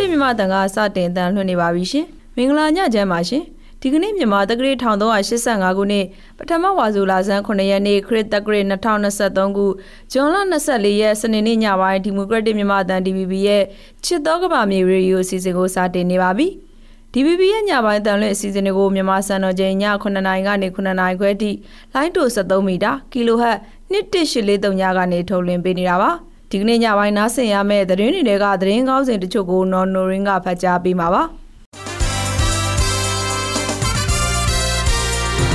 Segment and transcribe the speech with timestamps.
[0.00, 3.44] တိမြမတန်ကစတင်တန်လွှင့်နေပါပြီရှင်မင်္ဂလာညချမ်းပါရှင်
[3.80, 6.06] ဒီကနေ့မြန်မာတက္ကရာ1385ခုနှစ်
[6.38, 9.66] ပထမဝါဆိုလာဇန်9ရက်နေ့ခရစ်တက္ကရာ2023ခု
[10.12, 10.36] ဇွန်လ
[10.68, 13.62] 24ရက်စနေနေ့ညပိုင်းဒီမိုကရက်တစ်မြန်မာတန် DVB ရဲ့
[14.04, 16.48] ချစ်တော်ကဘာမြေရေဒီယိုအစီအစဉ်ကိုစတင်နေပါပြီ။
[17.14, 21.50] DVB ရဲ့ညပိုင်းတန်လွင့်အစီအစဉ်တွေကိုမြန်မာစံတော်ချိန်ည9:00နာရီကနေ9:00နာရီခွဲထိ
[21.94, 23.58] လိုင်းတူ73မီတာကီလိုဟတ်
[23.92, 26.10] 11843ညကနေထုတ်လွှင့်ပေးနေတာပါ
[26.56, 31.22] ဒီကနေ့ညပိုင်းနားဆင်ရမယ့်သတင်းတွေကသတင်းကောင်းစဉ်တချို့ကိုနော်နိုရင်းကဖတ်ကြားပေးမှာပါ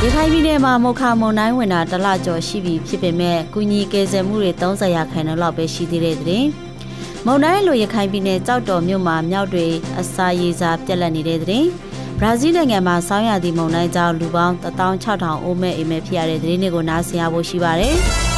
[0.01, 6.45] ရခိုင်ပြည်နယ်မှာမုခမုံတိုင်းဝင်တာတလကျော်ရှိပြီဖြစ်ပေမဲ့ကုညီကယ်ဆယ်မှုတွေ30ရာခိုင်နှုန်းလောက်ပဲရှိသေးတဲ့တဲ့
[7.25, 9.65] မုံတိုင်းလိုရခိုင်ပြည်နယ်ကြောက်တော်မြို့မှာမြောက်တွေ
[9.99, 11.65] အစာရည်စာပြက်လက်နေတဲ့တဲ့
[12.19, 18.28] ဘရာဇီးနိုင်ငံမှာဆောင်းရာသီမုန်တိုင်းကြောင့်လူပေါင်း16000အိုးမဲ့အိမ်မဲ့ဖြစ်ရတဲ့သတင်းတွေကိုနားဆင်ရဖို့ရှိပါတယ်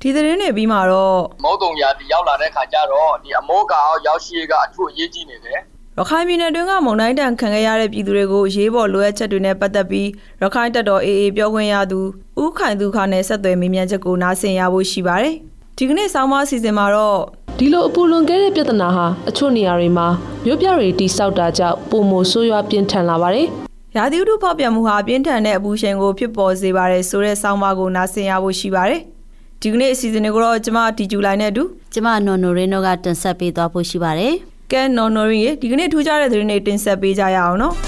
[0.00, 5.58] ဒီသတင်းတွေပြီးမှာတော့မုတ်တုံရာဒီရောက်လာတဲ့ခါကျတော့ဒီအမောကာအောင်ရောက်ရှိကအထူးအရေးကြီးနေတယ်
[5.98, 10.08] ရခိုင်ပြည်နယ်တွင်းကမုန်တိုင်းတန်ခံခဲ့ရတဲ့ပြည်သူတွေကိုရေးပေါ်လိုအပ်ချက်တွေနဲ့ပတ်သက်ပြီး
[10.42, 12.00] ရခိုင်တပ်တော် AA ပြောခွင့်ရသူ
[12.42, 15.34] ဦးခိုင်သူခါနဲ့ဆက်သွယ်မေးမြန်းချက်ကိုနားဆင်ရဖို့ရှိပါတယ်။
[15.78, 17.18] ဒီကနေ့ဆောင်းပါးအစီအစဉ်မှာတော့
[17.58, 20.06] ဒီလိုအပူလွန်ခဲ့တဲ့ပြဿနာဟာအချို့နေရာတွေမှာ
[20.44, 23.46] မြို့ပြတွေတိစောက်တာကြောင့်ပုံမိုဆိုးရွားပြင်းထန်လာပါတယ်။
[23.96, 29.02] ရာသီဥတုဖောက်ပြန်မှုဟာပြင်းထန်တဲ့အပူရှိန်ကိုဖြစ်ပေါ်စေပါတယ်ဆိုတဲ့ဆောင်းပါးကိုနားဆင်ရဖို့ရှိပါတယ်။
[29.62, 34.32] ဒီကနေ့အစီအစဉ်တွေကိုတော့ကျမဒီဂျူလိုင်းနဲ့အတူကျမနော်နိုရင်းတို့ကတင်ဆက်ပေးသွားဖို့ရှိပါတယ်။
[34.72, 37.74] ကဲနော်နိုရင်းရေဒီကနေ့ထူးခြားတဲ့သတင်းတွေတင်ဆက်ပေးကြရအောင်နော်။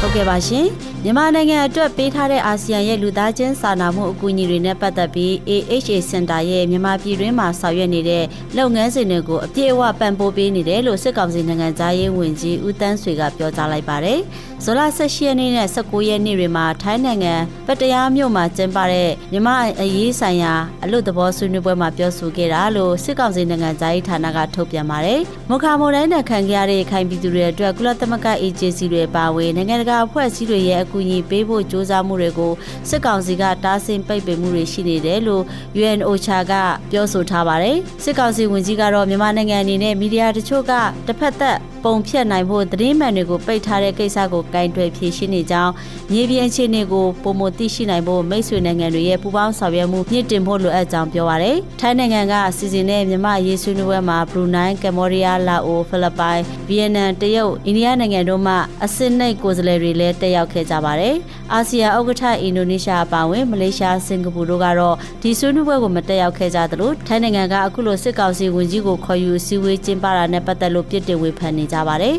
[0.00, 0.66] ဟုတ်ကဲ့ပါရှင်။
[1.04, 8.24] မြန်မာနိုင်ငံအတွက်ပေးထားတဲ့အာဆီယံရဲ့လူသားချင်းစာနာမှုအကူအညီတွေနဲ့ပတ်သက်ပြီး AHA Center ရဲ့မြန်မာပြည်တွင်းမှာဆောင်ရွက်နေတဲ့
[8.56, 14.18] လုပ်ငန်းစဉ်တွေကိုအပြည့်အဝပံ့ပိုးပေးနေတယ်လို့စစ်ကောင်စီနိုင်ငံသားရေးဝန်ကြီးဦးတန်းဆွေကပြောကြားလိုက်ပါတယ်။
[14.64, 17.34] ဇွန်လ18ရက်နေ့နဲ့19ရက်နေ့တွေမှာထိုင်းနိုင်ငံ
[17.66, 20.52] ပတ္တရားမြို့မှာကျင်းပတဲ့မြန်မာအရေးဆိုင်ရာ
[20.84, 32.52] အလို့သဘောဆွေးနွေးပွဲမှာပြောဆိုခဲ့တာလို့စစ်ကောင်စီနိုင်ငံသားရေးဌာနကထုတ်ပြန်ပါတယ်။မုခါမိုတိုင်းနဲ့ခံခဲ့ရတဲ့ခိုင်ပြည်သူတွေအတွက်ကုလသမဂ္ဂအေဂျင်စီတွေပါဝင်နိုင်ငံတကာအဖွဲ့အစည်းတွေရဲ့ကူညီပေးဖို့ကြိုးစားမှုတွေကို
[32.88, 35.44] စစ်ကောင်စီကတားဆင်ပိတ်ပင်မှုတွေရှိနေတယ်လို့
[35.80, 36.52] UNOCHA က
[36.90, 40.72] ပြောဆိုထားပါတယ်စစ်ကောင်စီဝန်ကြီးကတော့မြန်မာနိုင်ငံအနေနဲ့မီဒီယာတချို့က
[41.06, 45.72] တစ်ဖက်သက် ပုံဖြတ်နိုင်ဖို့သတင်းမှန်တွေကိုပိတ်ထားတဲ့ကိစ္စကိုကင်တွယ်ဖြေရှင်းနေကြောင်း
[46.12, 58.54] မြေပြင်အခြေအနေကိုပုံမသိရှိနိုင်ဖို့မိတ်ဆွေနိုင်ငံတွေရဲ့ပူးပေါင်းဆောင်ရွက်မှုမြင့်တင်ဖို့လိုအပ်ကြောင်းပြောပါရယ်။ထိုင်းနိုင်ငံကစီစဉ်တဲ့မြန်မာရေးဆွေးနွေးပွဲမှာဘရူနိုင်း၊ကမ္ဘောဒီးယား၊လာအို၊ဖိလစ်ပိုင်၊ဗီယက်နမ်၊တရုတ်၊အိန္ဒိယနိုင်ငံတို့မှ
[58.84, 61.14] အစစ်နှိတ်ကိုယ်စားလှယ်တွေလည်းတက်ရောက်ခဲ့ကြပါတယ်။
[61.52, 72.16] အာဆီယံဥက္ကဋ္ဌအင်ဒိုနီးရှားအပါအဝင်မလေးရှား၊စင်ကာပူတို့ကတော့ဒီဆွေးနွေးပွဲကိုမတက်ရောက်ခဲ့ကြသလိုထိုင်းနိုင်ငံကအခုလိုစစ်ကောင်စီဝန်ကြီးကိုခေါ်ယူစည်းဝေးကျင်းပတာနဲ့ပတ်သက်လို့ပြစ်တင်ဝေဖန်နေကြပါတယ်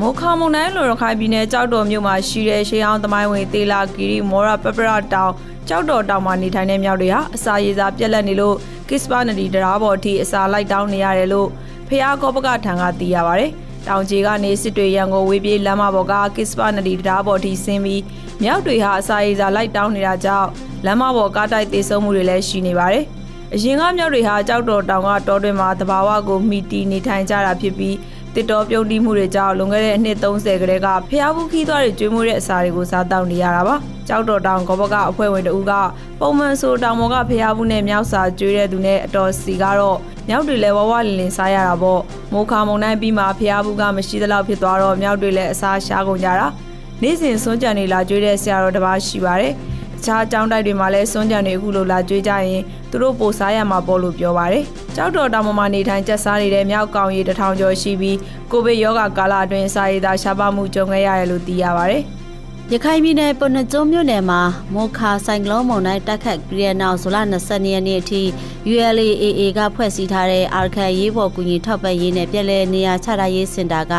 [0.00, 5.32] မိုခါမုန်တိုင်းလိုရခိုင်ပြည်နယ်ကြောက်တော်မြို့မှာရှိတဲ့ရှေးအောင်သမိုင်းဝင်သေလာဂီရီမောရာပပရတောင်
[5.68, 8.56] ကြောက်တော်တောင်မှာနေထိုင်တဲ့မြောက်တွေဟာအစာရည်စာပြက်လက်နေလို့
[8.88, 11.48] ကစ်စပါနဒီတရားပေါ်အထိအစာလိုက်တောင်းနေရတယ်လို့
[11.88, 13.44] ဖះကောပကထံကသိရပါဗျ။
[13.86, 18.02] တောင်ကြီးကနေစစ်တွေရန်ကိုဝေးပြေးလမ်းမပေါ်ကကစ်စပါနဒီတရားပေါ်အထိဆင်းပြီး
[18.42, 20.48] မြောက်တွေဟာအစာရည်စာလိုက်တောင်းနေတာကြောင့်
[20.84, 23.04] လမ်းမပေါ်ကားတိုက်သေးဆုံးမှုတွေလည်းရှိနေပါတယ်။
[23.54, 27.94] အရင်ကမြောက်တွေဟာကြောက်တော်တောင်ကတောတွင်မှာတဘာဝကိုမိတီနေထိုင်ကြတာဖြစ်ပြီး
[28.36, 33.76] တစ်တော်ပြုံးတီးမှုတွေကြောင့်လွန်ခဲ့တဲ့အနှစ်30ကလေးကဖျားဘူးခီးသွားတွေကျွေးမွေးတဲ့အစာတွေကိုစားတောက်နေရတာပါ
[34.08, 35.72] ကြောက်တော်တောင်ကောဘကအဖွဲ့ဝင်တဦးက
[36.20, 39.98] ပုံမှန်ဆိုတောင်ပေါ်ကဖျားဘူးနဲ့မြောက်စာကျွေးတဲ့သူနဲ့အတော်စီကတော့
[40.28, 42.00] မြောက်တွေလည်းဝဝလင်လင်စားရတာပေါ့
[42.32, 46.46] မိုးခါမုံတိုင်းပြီးမှဖျားဘူးကမရှိသလောက်ဖြစ်သွားတော့မြောက်တွေလည်းအစာရှားကုန်ကြတာ
[47.02, 49.52] နေ့စဉ်စွန့်ကြံနေလာကျွေးတဲ့ဆရာတော်တစ်ပါးရှိပါတယ်
[50.04, 54.64] ခြားအကြောင်းတိုက်တွေမှာလည်းစွန့်ကြံတွေအခုလိုလာကြွေးကြရင်သူတို့ပို့စားရမှာပေါ့လို့ပြောပါတယ်။
[54.96, 58.16] ကြောက်တော်တောင်ပေါ်မှာနေထိုင်ကျက်စားနေတဲ့မြောက်ကောင်ရီတထောင်ကျော်ရှိပြီး
[58.50, 62.04] ကိုဗစ်ရောဂါကာလအတွင်းစာရေးသားရှားပါမှုကြုံခဲ့ရတယ်လို့သိရပါတယ်။
[62.72, 64.40] ရခိုင်ပြည်နယ်ပုဏ္ဏကျွန်းမြို့နယ်မှာ
[64.74, 67.16] မိုခါဆိုင်ကလုန်းမုန်တိုင်းတက်ခတ်ပြီးတဲ့နောက်ဇူလ
[67.46, 68.22] 22ရက်နေ့အထိ
[68.70, 73.94] ULAAA ကဖွဲ့စည်းထားတဲ့အာခန်ရေးပေါ်ကူညီထောက်ပံ့ရေးနဲ့ပြည်လဲနေရာချထားရေးစင်တာက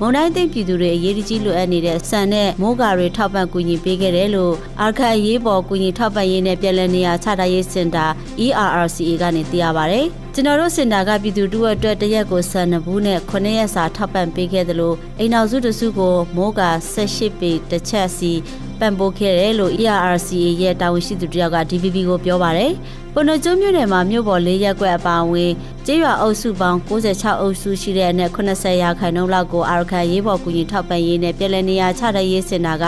[0.00, 8.06] မုန်တိုင်းသိပြည်သူတွေအရေးကြီးလိုအပ်နေတဲ့ဆန်နဲ့မိုးကာတွေထောက်ပံ့ကူညီပေးခဲ့တယ်လို့အာခန်ရေးပေါ်ကူညီထောက်ပံ့ရေးနဲ့ပြည်လဲနေရာချထားရေးစင်တာ
[8.46, 10.00] ERRCA ကနေသိရပါဗျ။
[10.34, 16.62] ကျွန်တော်တို့စင်တာကပြည်သူတို့အတွက်တရက်ကိုဆန်နဘူးနဲ့9ရက်စာထောက်ပံ့ပေးခဲ့သလိုအိမ်နောက်စုတစုကိုမိုးက
[16.94, 18.32] 18ပေတစ်ချက်စီ
[18.80, 22.72] ပံ့ပိုးခဲ့တယ်လို့ ERCA ရဲ့တာဝန်ရှိသူတယောက်က DVB ကိုပြောပါတယ်။
[23.14, 25.52] ပုဏ္ဏကျွန်းမြို့နယ်မှာမြို့ပေါ်၄ရက်ကွက်အပါအဝင်
[25.86, 32.84] ကျေးရွာအုပ်စုပေါင်း96အုပ်စုရှိတဲ့အနက်80ရာခိုင်နှုန်းလောက်ကိုအာရခန်ရေးပေါ်ကူညီထောက်ပံ့ရေးနဲ့ပြည်내နေရာချတဲ့ရေးစင်တာက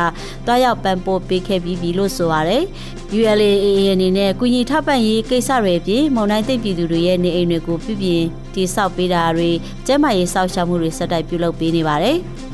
[0.46, 2.62] တွားရောက်ပံ့ပိုးပေးခဲ့ပြီးပြီလို့ဆိုပါတယ်။
[3.18, 8.22] ULAA အနေနဲ့ကူညီထောက်ပံ့ရေးကိစ္စတွေအပြင်မုံတိုင်းသိပြည်သူတွေရဲ့နေအိမ်တွေကိုပြုပြင်
[8.54, 9.50] တည်ဆောက်ပေးတာတွေ
[9.86, 12.18] ကျန်းမာရေးစောင့်ရှောက်မှုတွေစတိုက်ပြုလုပ်ပေးနေပါတယ်။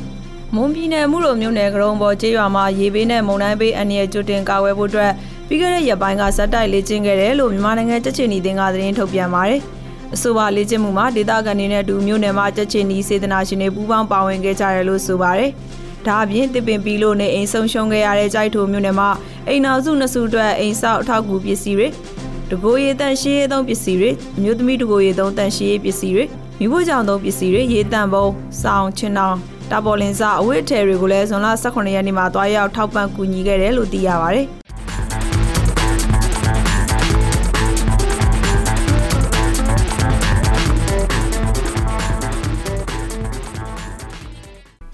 [0.55, 5.13] မွန်ပြည်နယ်မှုလိုမျိုးနယ်ကရုံပေါ်ကျေးရွာမှာရေဘေးနဲ့မုန်တိုင်းဘေးအန္တရာယ်ကြိုတင်ကာကွယ်ဖို့အတွက်
[5.49, 9.61] ပြီးခဲ့တဲ့ရက်ပိုင်းကဇက်တိုက်လေ့ကျင့်ခဲ့တယ်လို့မြန်မာနိုင်ငံကြက်ချင်နီတင်ကသတင်းထုတ်ပြန်ပါတယ်
[10.15, 15.51] အဆိုပါလေ့ကျင့်မှုမှာဒေသခံတွေနဲ့အတူမြို့နယ်မှာကြက်ချင်နီစေတနာရှင်တွေပူးပေါင်းပါဝင်ခဲ့ကြတယ်လို့ဆိုပါတယ်
[16.07, 19.09] ဒါအပြင်တစ်ပင်ပြီးလို့နေအိမ်ဆုံးရှုံးခဲ့ရတဲ့ကြိုက်ထိုမြို့နယ်မှာ
[19.49, 21.89] အိမ်နောက်စုနှစ်စုအတွက်အိမ်ဆောက်အထောက်အကူပစ္စည်းတွေ
[22.51, 26.25] တကိုယ်ရည်တန်ရှင်းရေးသုံးပစ္စည်းတွေအမျိုးသမီးတကိုယ်ရည်သုံးတန်ရှင်းရေးပစ္စည်းတွေ
[26.59, 29.37] မိဖို့ကြောင့်သုံးပစ္စည်းတွေရေတန့်ပုံးစောင်းချင်တောင်
[29.73, 34.47] တာပေါ်လင်စအဝတ်အထည်တွေကိုလည်းဇွန်လ18ရက်နေ့မှာတွားရောက်ထောက်ပံ့ကူညီခဲ့တယ်လို့သိရပါတယ်။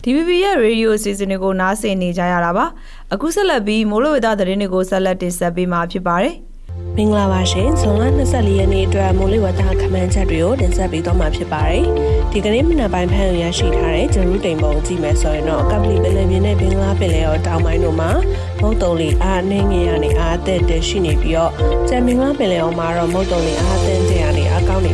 [0.04, 2.66] DVB ရဲ့ရေဒီယိုအစီအစဉ်တွေကိုနားဆင်နေကြရတာပါ
[3.14, 6.34] အခုဆက်လက်ပြီးမိုးလေဝသသတင်းတွေကိုဆက်လက်တင်ဆက်ပေးမှာဖြစ်ပါတယ်
[6.96, 11.84] မင်္ဂလာပါရှင်ဇွန်လ24ရက်နေ့အတွက်မိုးလေဝသခန့်မှန်းချက်တွေကိုတင်ဆက်ပေးသွားမှာဖြစ်ပါတယ်
[12.32, 18.10] ဒီကနေ့မနက်ပိုင်းဖန်ရရှိထားတဲ့ဂျရူတိန်ပုံကြည့်မယ်ဆိုရင်တော့ကပလီပင်လယ်ပြင်နဲ့ဘင်္ဂလားပင်လယ်ော်တောင်ပိုင်းတို့မှာ
[18.60, 21.52] မုတ်တုံလီအားနှင်းငယ်ရနေအားသက်တက်ရှိနေပြီးတော့
[21.88, 24.92] ကျန်ဘင်္ဂလားပင်လယ်ော်မှာတော့မုတ်တုံလီအားသင်းကျရနေအားကောင်းနေ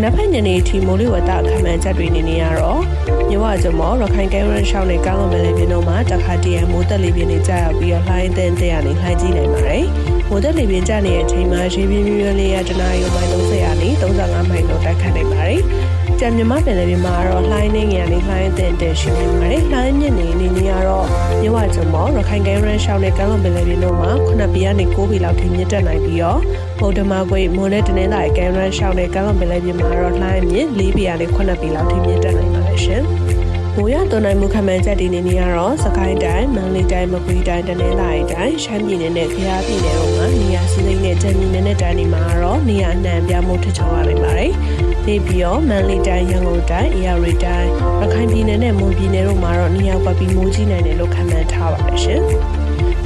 [0.00, 2.80] နက်ဖက်ညနေထိမိုးလေဝသအခမ်းအနားချက်တွေနေနေရတော့
[3.28, 9.84] မြဝကျမောရခိုင်ကဲရန်ရှောင်းနဲ့ကောင်းလွန်မယ်လေပြင်းတို့မှာတခါတည်းမိုးတက်လေပြင်းတွေကြာရောက်ပြီးတော့လှိုင်းသင်းတဲ့ရနေလှိုင်းကြီးနိုင်ပါတယ်။
[10.28, 15.60] မိုးတက်လေပြင်းကျနေတဲ့အချိန်မှာရေပြင်းပြင်းပြင်းလေးရတနာရီမိုင်30ရာနေ35မိုင်တို့တိုက်ခတ်နိုင်ပါတယ်။
[16.20, 21.06] ကြံမြမပင်လေပြင်းမှာတော့လှိုင်းနေငယ်နေလှိုင်းသင်းတဲ့ရှိနေပါတယ်။လှိုင်းမြင့်နေနေနေရတော့
[21.42, 26.40] မြဝကျမောရခိုင်ကဲရန်ရှောင်းနဲ့ကောင်းလွန်မယ်လေပြင်းတို့မှာ9ပြည်ကနေ9ပြည်လောက်ထိမြင့်တက်နိုင်ပြီးတော့
[26.84, 33.02] ဗုဒ္ဓမာကွေမွန်နဲ့တနင်္လာရီကဲရန်ရှောင်းနဲ့ကောင်းလွန်မယ်လေပြင်းမှာတော့လှိုင်းမြင့်4ပြည်ကနေ9ပြည်လောက်ထိမြင့်တက်နိုင်ပါတယ်ရှင်။
[33.76, 44.52] မိုးရသွန်နိုင်မှုခန့်မှန်းချက်ဒီနေ့နေရတော့စကိုင်းတိုင်းမန္တလေးတိုင်းမကွေးတိုင်းတနင်္သာရီတိုင်းရှမ်းပြည်နယ်နဲ့ခရပြည်နယ်တို့မှာနေရာစည်းစိမ်နဲ့တန်ပြည်နယ်နဲ့တိုင်းတွေမှာတော့နေရာအနှံပြမှုထချုံရနိုင်ပါတယ်။
[45.06, 47.70] နေပြီးတော့မန္တလေးတိုင်းရန်ကုန်တိုင်းအေရရီတိုင်း
[48.00, 52.22] ရခိုင်ပြည်နယ်နဲ့မွန်ပြည်နယ်တို့မှာတော့နေရာပတ်ပြီးမိုးကြီးနိုင်တယ်လို့ခန့်မှန်းထားပါတယ်ရှင်။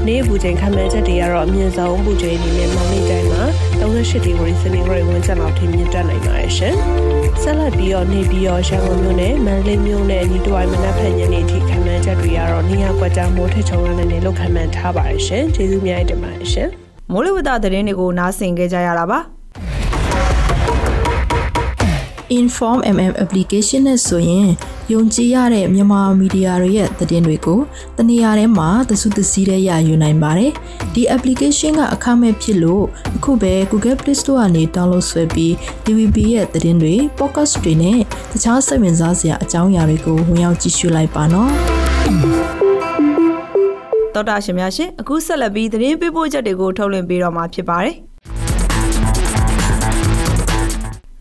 [0.06, 3.43] နေ့ပူချိန်ခန့်မှန်းချက်တွေကတော့အမြင့်ဆုံးပူချိန်အနေနဲ့မန္တလေးတိုင်းမှာ
[3.94, 6.75] 38ဒီဂရီစင်တီဂရိတ်ဝန်းကျင်လောက်ထိမြင့်တက်နိုင်ပါတယ်ရှင်။
[7.43, 16.69] ဆက်လက်ပြီးတော့နေပြီးတော့ရန်ကုန်မြို့နဲ့မန္တလေးမြို့နဲ့ညီတဝိုင်းမနက်ဖြန်ညနေထိခန့်မှန်းချက်တွေကတော့နေရာကွက်ကြားမိုးထချုံရနိုင်တယ်လို့ခန့်မှန်းထားပါတယ်ရှင်။ကျေးဇူးများတင်ပါတယ်ရှင်။
[17.12, 19.21] မိုးလေဝသသတင်းတွေကိုနားဆင်ကြကြရတာပါ။
[22.31, 24.49] Inform MM application နဲ့ဆိုရင်
[24.93, 27.61] ယုံကြည်ရတဲ့မြန်မာမီဒီယာတွေရဲ့သတင်းတွေကို
[27.96, 30.52] တနေရာထဲမှာသစုသစည်းတဲ့ရယူနိုင်ပါတယ်။
[30.94, 32.84] ဒီ application ကအခမဲ့ဖြစ်လို့
[33.17, 35.52] အခုပဲ Google Play Store ကနေ download ဆွဲပြီး
[35.84, 37.99] DVB ရဲ့သတင်းတွေ podcast တွေနဲ့
[38.32, 41.50] တခြားစိတ်ဝင်စားစရာအကြောင်းအရာတွေကိုဝင်ရောက်ကြည့်ရှုလိုက်ပါနော်။
[44.14, 47.96] တော်တာရှင်များရှင်အခုဆက်လက်ပြီးသတင်းပေးပို့ချက်တွေကိုထုတ်လွှင့်ပေးတော့မှာဖြစ်ပါတယ်။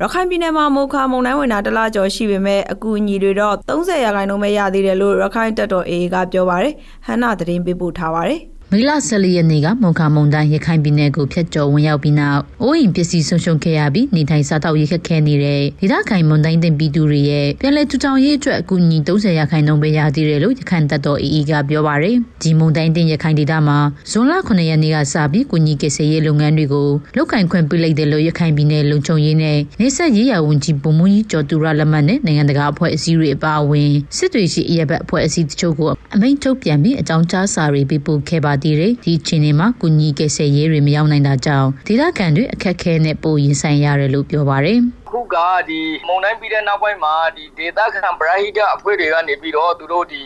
[0.02, 6.74] ရခိုင်ပြည်နယ်မှာမုခါမုံတိုင်းဝင်တာတလားကျော်ရှိပေမဲ့အကူအညီတွေတော့30ရာခိုင်နှုန်းပဲရသေးတယ်လို့ရခိုင်တပ်တော် AA ကပြောပါတယ်။
[7.06, 8.40] ဟန်နာသတင်းပေးပို့ထားပါတယ်။
[8.72, 23.78] မေလ14ရက်နေ့ကမုံခါမုံတိုင်းရခိုင်ပြည်နယ်ကိုဖျက်ကျော်ဝင်ရောက်ပြီးနောက်အိုးအိမ်ပစ္စည်းဆုံးရှုံးခဲ့ရပြီးနေထိုင်စားသောက်ရေးခက်ခဲနေတဲ့ဒေသခံမုံတိုင်းတင်ပြည်သူတွေရဲ့ပြည်လဲထူထောင်ရေးအတွက်အကူအညီ30ရာခိုင်နှုန်းပဲရသေးတယ်လို့ရခိုင်တပ်တော် AA ကပြောပါရယ်ဒီမုံတိုင်းတင်ရခိုင်ဒေသမှာ
[24.12, 45.36] ဇွန်လ9ရက်နေ့ကစပြီးကူညီကယ်ဆယ်ရေးလုပ်ငန်းတွေကိုလုပ်ကင်ခွင့်ပြုလိုက်တယ်လို့ရခိုင်ပြည်နယ်လုံခြုံရေးနဲ့နေဆက်ရေးရာဝန်ကြီးဗိုလ်မှူးကြီးကျော်သူရလက်မှတ်နဲ့နိုင်ငံတကာအဖွဲ့အစည်းတွေအပါအဝင်စစ်တွေရှိအရက်ဘက်အဖွဲ့အစည်းတချို့ကိုအမိန့်ထုတ်ပြန်ပြီးအကြောင်းကြားစာတွေပေးပို့ခဲ့ပါသေးတယ်ဒီအခြေအနေမှာကုညီကယ်ဆယ်ရေးတွေမရောက်နိုင်တာကြောင့်ဒေသခံတွေအခက်အခဲနဲ့ပိုရင်ဆိုင်ရတယ်လို့ပြောပါတယ်ခုက
[45.70, 50.24] ဒီမုံတိုင်းပြီးတဲ့နောက်ပိုင်းမှာဒီဒေသခံပရာဟိတအဖွဲ့တွေကနေပြီးတော့သူတို့ဒီ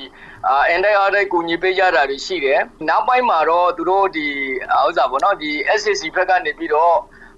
[0.48, 4.28] အာအန်တိုင်းအားတိုင်းကူညီပေးကြတာတွေရှိတယ်နောက်ပိုင်းမှာတော့သူတို့ဒီ
[4.86, 6.96] ဥစ္စာပေါ့နော်ဒီ SCC ဘက်ကနေပြီးတော့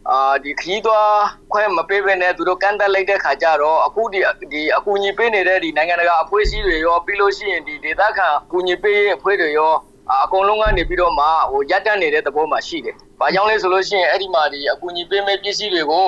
[0.09, 1.15] အာဒီခီးသွား
[1.51, 4.19] ခွဲမပေးဘဲနဲ့သူတို့ကန့်တက်လိုက်တဲ့ခါကျတော့အခုဒီ
[4.51, 9.73] ဒီအကူအညီပေးနေတဲ့ဒီနိုင်ငံတကာအဖွဲ့အစည်းတွေရောပြီးလို့ရှိရင်ဒီဒေသခံကူညီပေးအဖွဲ့တွေရော
[10.23, 16.07] အကုန်လုံးကနေပြီးတော့မှဟိုရပ်တန့်နေတဲ့သဘောမှရှိတယ်။ဘာကြောင့်လဲဆိုလို့ရှိရင်အဲ့ဒီမှာဒီအကူအညီပေးမဲ့ပစ္စည်းတွေကို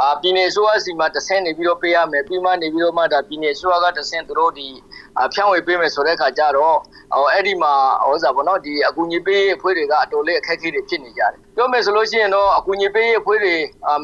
[0.00, 4.66] အာပြည်နယ်ဆိုအစီမှာတဆင့်နေပြီးတော့ပေးရမယ်ပြီးမှနေပြီးတော့မှဒါပြည်နယ်ဆိုကတဆင့်သူတို့ဒီ
[5.32, 6.76] ဖြန့်ဝေပေးမယ်ဆိုတဲ့ခါကျတော့
[7.14, 7.72] ဟိုအဲ့ဒီမှာ
[8.04, 13.54] ဟောစားဗောနော်ဒီအကူအညီပေးအဖွဲ့တွေကအတော်လေးအခက်အခဲတွေဖြစ်နေကြတယ်ပြောမယ်ဆိုလို့ရှိရင်တော့အကူအညီပေးအဖွဲ့တွေ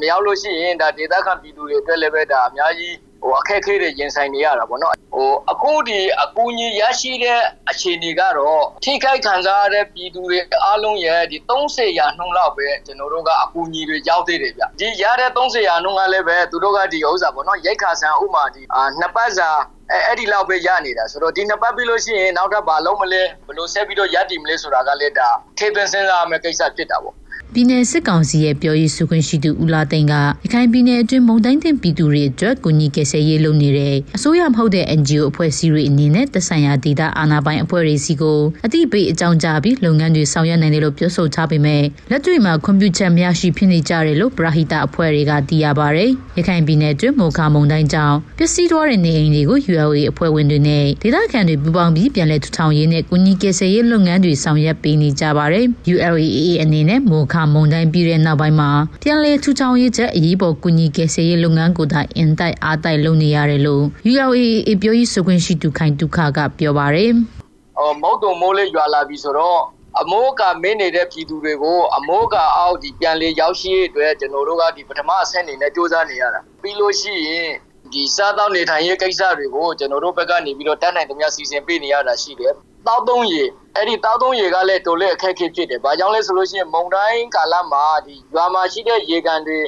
[0.00, 18.62] မရောက်လို့ရှိရင်ဒါဒေသခံပြည်သူတွေအတွက်လည်းပဲဒါအများကြီး ဟိုအခက်အခဲတွေရင်ဆိုင်နေရတာပေါ့နော်ဟိုအခုဒီအကူအညီရရှိတဲ့အခြေအနေကတော့ထိခိုက်ခံစားရတဲ့ပြည်သူတွေအားလုံးရဲ့ဒီ30ရာနှုန်းလောက်ပဲကျွန်တော်တို့ကအကူအညီတွေရောက်သေးတယ်ဗျဒီရတဲ့30ရာနှုန်းကလည်းပဲသူတို့ကဒီဥစ္စာပေါ့နော်ရိတ်ခါဆန်ဥမာဒီ
[19.00, 19.49] နှစ်ပတ်စာ
[19.93, 27.15] အဲအဲ့ဒီလောက်ပဲရနေတာဆိုတော့ဒီနှစ်ပတ်ပြီးလို့ရှိရင်နောက်ထပ်ဘာလုံးမလဲဘယ်လိုဆက်ပြီးတော့ရတည်မလဲဆိုတာကလည်းဒါထေးသွင်းစဉ်းစားရမယ့်ကိစ္စဖြစ်တာပေါ့
[27.54, 30.14] ပြည်내စစ်ကောင်စီရဲ့ပြောရေးဆိုခွင့်ရှိသူဦးလာသိန်းက
[30.45, 58.70] ရခိုင်ပြည်နယ်အတွင်းမုံတိုင်းတင်ပြည်သူတွေအတွက်ကူညီကယ်ဆယ်ရေးလုပ်နေတဲ့အစိုးရမဟုတ်တဲ့ NGO အဖွဲ့အစည်းတွေအနေနဲ့သက်ဆိုင်ရာဒေသအာဏာပိုင်အဖွဲ့တွေစီကိုအသိပေးအကြောင်းကြားပြီးလုပ်ငန်းတွေဆောင်ရွက်နိုင်တယ်လို့ပြောဆိုထားပေမဲ့လက်တွေ့မှာကွန်ပျူတာမရရှိဖြစ်နေကြတယ်လို့ပရာဟိတအဖွဲ့တွေကသိရပါတယ်။ရခိုင်ပြည်နယ်အတွင်းမိုခါမုံတိုင်းကြောင့်ပျက်စီးသွားတဲ့နေအိမ်တွေကို ULA အဖွဲ့ဝင်တွေနဲ့ဒေသခံတွေပူးပေါင်းပြီးပြန်လည်ထူထောင်ရေးနဲ့ကူညီကယ်ဆယ်ရေးလုပ်ငန်းတွေဆောင်ရွက်ပေးနေကြပါတယ်။ ULAA အနေနဲ့မိုခါမုံတိုင်းပြည်တဲ့နောက်ပိုင်းမှာ
[59.02, 67.12] ပြန်လည်ထူထောင်ရေးချက်အရေးပေါ်ကူညီကယ်ဆယ်ရေးလုပ်ငန်းကိုသာအင်တိုက်အားတိုက်လုပ်နေရတယ်လို့ ULAA ပြောရေးဆိုခွင့်ရှိသူခိုင်ဒုက္ခကပြောပါတယ်။
[67.78, 69.61] အော်မုတ်တုံမိုးလေးရွာလာပြီဆိုတော့
[70.00, 77.50] အမိုးကမင်းနေတဲ့ပြည်သူတွေကိုအမိုးကအောက်ဒီပြန်လေရောက်ရှိရေးအတွက်ကျွန်တော်တို့ကဒီပထမအဆင့်အနေနဲ့စ조사နေရတာပြီးလို့ရှိရင်
[77.92, 82.52] ဒီစားတောက်နေထိုင်ရေးကိစ္စတွေကိုကျွန်တော်တို့ဘက်ကနေပြီးတော့တတ်နိုင်သမျှစီစဉ်ပေးနေရတာရှိတယ်
[82.87, 83.44] တောက်သုံးရေ
[83.76, 89.59] အဲ့ဒီတောက်သုံးရေကလည်းတော်လည်းအခက်အခဲဖြစ်တယ်။ဘာကြောင့်လဲဆိုလို့ရှိရင်မုံတိုင်းကာလမှာဒီရွာမှာရှိတဲ့ရေကန်တွေ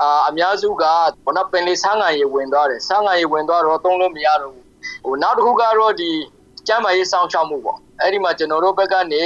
[0.00, 0.84] အာအများစုက
[1.24, 4.64] ဘောနပင်လေးဆန်းငံရေဝင်သွားတယ်။ဆန်းငံရေဝင်သွားတော့သုံးလို့မရတော့ဘူး။
[5.04, 6.10] ဟိုနောက်တစ်ခုကတော့ဒီ
[6.66, 9.22] ကျမ်းမာရေးစောင့်ရှောက်မှုပေါ့။အဲ့ဒီမှာကျွန်တော်တို့ဘက်ကနေ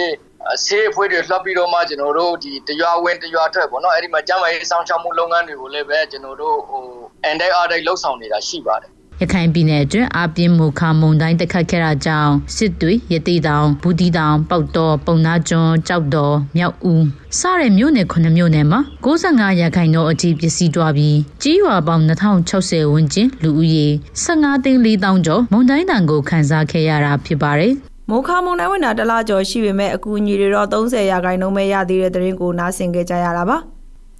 [0.64, 6.84] ဆေးအဖွဲ့တွေလှပ်ပြီးတော့မှကျွန်တော်တို့ဒီတရွာဝင်တရွာထွက်ပေါ့နော်အဲ့ဒီမှာကျမ်းမာရေးစောင့်ရှောက်မှုလုပ်ငန်းတွေကိုလည်းပဲကျွန်တော်တို့ဟို
[7.24, 17.04] အန်တိုင်းအားတိုင်းလှုပ်ဆောင်နေတာရှိပါတယ်ရခိုင်ပြည်နယ်အတွင်းအပြင်းမူခါမုန်တိုင်းတက်ခတ်ခဲ့တာကြောင့်စစ်တွေရတိတောင်ဘူးတီတောင်ပေါက်တော်ပုံနာကျွန်းကြောက်တော်မြောက်ဦး
[17.38, 23.86] စတဲ့မြို့နယ်ခုနှစ်မြို့နယ်မှာ65ရာခိုင်နှုန်းအထိပစ္စည်းတွားပြီးကြီးရွာပေါင်း2060ဝန်းကျင်လူဦးရေ
[24.24, 27.74] 15သိန်း4000ကျော်မုန်တိုင်းတန်ကိုခန်းစားခဲ့ရတာဖြစ်ပါတယ်
[28.14, 33.56] မိုခါမုန်တိုင်းဝင်တာတလားကျော်ရှိပေမဲ့အကူအညီတွေတော့30ရာခိုင်နှုန်းပဲရသေးတဲ့သတင်းကိုနားဆင်ကြကြရတာပါ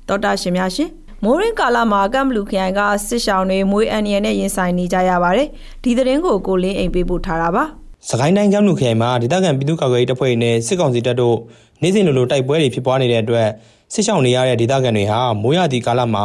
[0.08, 0.90] တောတာရှင်များရှင်
[1.25, 5.49] မိုးရင်းကာလမှာကမ်ဘလူခရိုင်ကစစ်ရှောင်းတွေမွေးအန်ရီယံနဲ့ရင်ဆိုင်နေကြရပါတယ်။
[5.84, 7.64] ဒီသတင်းကိုကိုလင်းအိမ်ပေးပို့ထားတာပါ။
[8.08, 11.37] စကိုင်းတိုင်းကမ်ဘလူခရိုင်မှာဒေသခံပြည်သူ့ကာကွယ်ရေးတပ်ဖွဲ့နဲ့စစ်ကောင်စီတပ်တို့
[11.82, 13.49] နေ့စဉ်လိုလိုတိုက်ပွဲတွေဖြစ်ပွားနေတဲ့အတွက်
[13.92, 16.25] စစ်ရှောင်းနေရတဲ့ဒေသခံတွေဟာမိုးရသည့်ကာလမှာ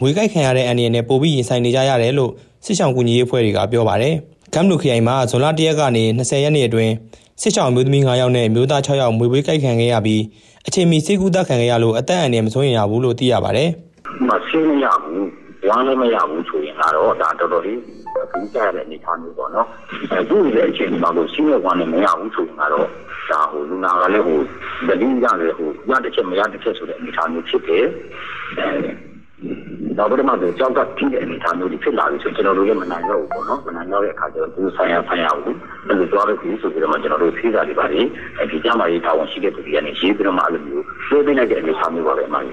[0.00, 2.32] မွေးကိုက်ခံရတဲ့အန်ရီယံနဲ့ပိုပြီးရင်ဆိုင်နေကြရတယ်လို့
[2.64, 4.14] စစ်ရှောင်းကူညီရေးအဖွဲ့တွေကပြောပါတယ်။
[4.58, 6.92] ကမ်ဘလူခရိုင်မှာဇွန်လ1ရက်ကနေ20ရက်နေ့အတွင်း
[7.40, 10.22] စစ်ရှောင်းမျိုးသမီး9ယောက်နဲ့မျိုးသား6ယောက်မွေးပွေးကိုက်ခံခဲ့ရပြီး
[10.66, 13.68] အချိန်မီစိတ်ကူးတတ်ခံခဲ့ရလို့အသက်အန္တရာယ်မစိုးရိမ်ရဘူးလို့သိရပါတယ်။
[14.28, 15.26] မဆင်းမရဘူး
[15.68, 17.78] ဝမ်းလည်းမရဘူးဆိုရင်တော့ဒါတော်တော်လေး
[18.30, 19.66] ဘူးကြရတဲ့အနေအထားမျိုးပေါ့နော်
[20.18, 22.88] အခုလည်းအချိန်မှာလို့ရှင်းရဝမ်းလည်းမရဘူးဆိုရင်တော့
[23.30, 24.38] ဒါဟိုလူနာကလည်းဟို
[24.86, 27.86] ဗလင်းရတယ်ဟိုရတစ်ချက်မရတစ်ချက်ဆိုတဲ့အနေအထားမျိုးဖြစ်တယ်
[29.98, 38.00] ဒါပထမဆုံးကြောက်ကပြီးတဲ့အနေအထားမျိုးတွေဖြစ်လာပြီဆိုကျွန်တော်တို့လည်းမနိုင်တော့ဘူးပေါ့နော်မနိုင်တော့တဲ့အခါကျတော့သူဆိုင်ရဆိုင်ရဘူးဘယ်လိုသွားလို့ဖြစ်ဆိုပြီးတော့ကျွန်တော်တို့ဖြေးတာတွေပါလေ
[38.38, 42.44] အဲဒီကြမှာရေးတာဝန်ရှိတဲ့သူတွေကနေရေးပြီးတော့မှအဲ့လိုမျိုးပြောပြလိုက်တဲ့အနေအထားမျိုးပါပဲအမှန်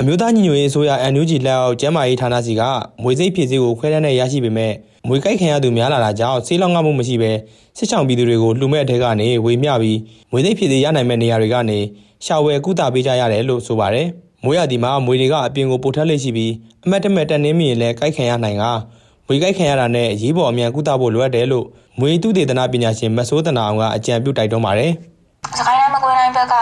[0.00, 2.62] အမျိုးသားညီညွတ်ရေးအစိုးရ NUG လက်အောက်ကျန်းမာရေးဌာနစီက
[3.02, 4.72] မွေစိတ်ဖြည့်ဆည်းကိုခွဲတမ်းနဲ့ရရှိပေမဲ့
[5.08, 7.32] မွေကြိုက်ခံရသူများလာတာကြောင့်ဆေးလောက်ငှမှုမရှိဘဲ
[7.78, 9.98] စစ်ချောင်ပြည်သူတွေကိုလှူမဲ့အထက်ကနေဝေမျှပြီး
[10.32, 11.78] မွေစိတ်ဖြည့်ဆည်းရနိုင်မဲ့နေရာတွေကနေ
[12.24, 14.08] ရှာဝယ်ကုသပေးကြရတယ်လို့ဆိုပါတယ်။
[14.44, 16.52] မွေရဒီမှာမွေတွေကအပြင်ကိုပို့ထက်လေးရှိပြီး
[16.84, 18.64] အမတ်တမဲ့တက်နှင်းမြင်လဲကြိုက်ခံရနိုင်က
[19.26, 21.66] မွေကြိုက်ခံရတာနဲ့ရေးပေါ်အမြန်ကုသဖို့လိုအပ်တယ်လို့
[21.98, 24.92] မွေသူတေသနာပညာရှင်မဆိုးတနာအောင်ကအကြံပြုတိုက်တွန်းပါတယ်။
[25.58, 26.54] စကိုင်းတိုင်းမကွေးတိုင်းဘက်က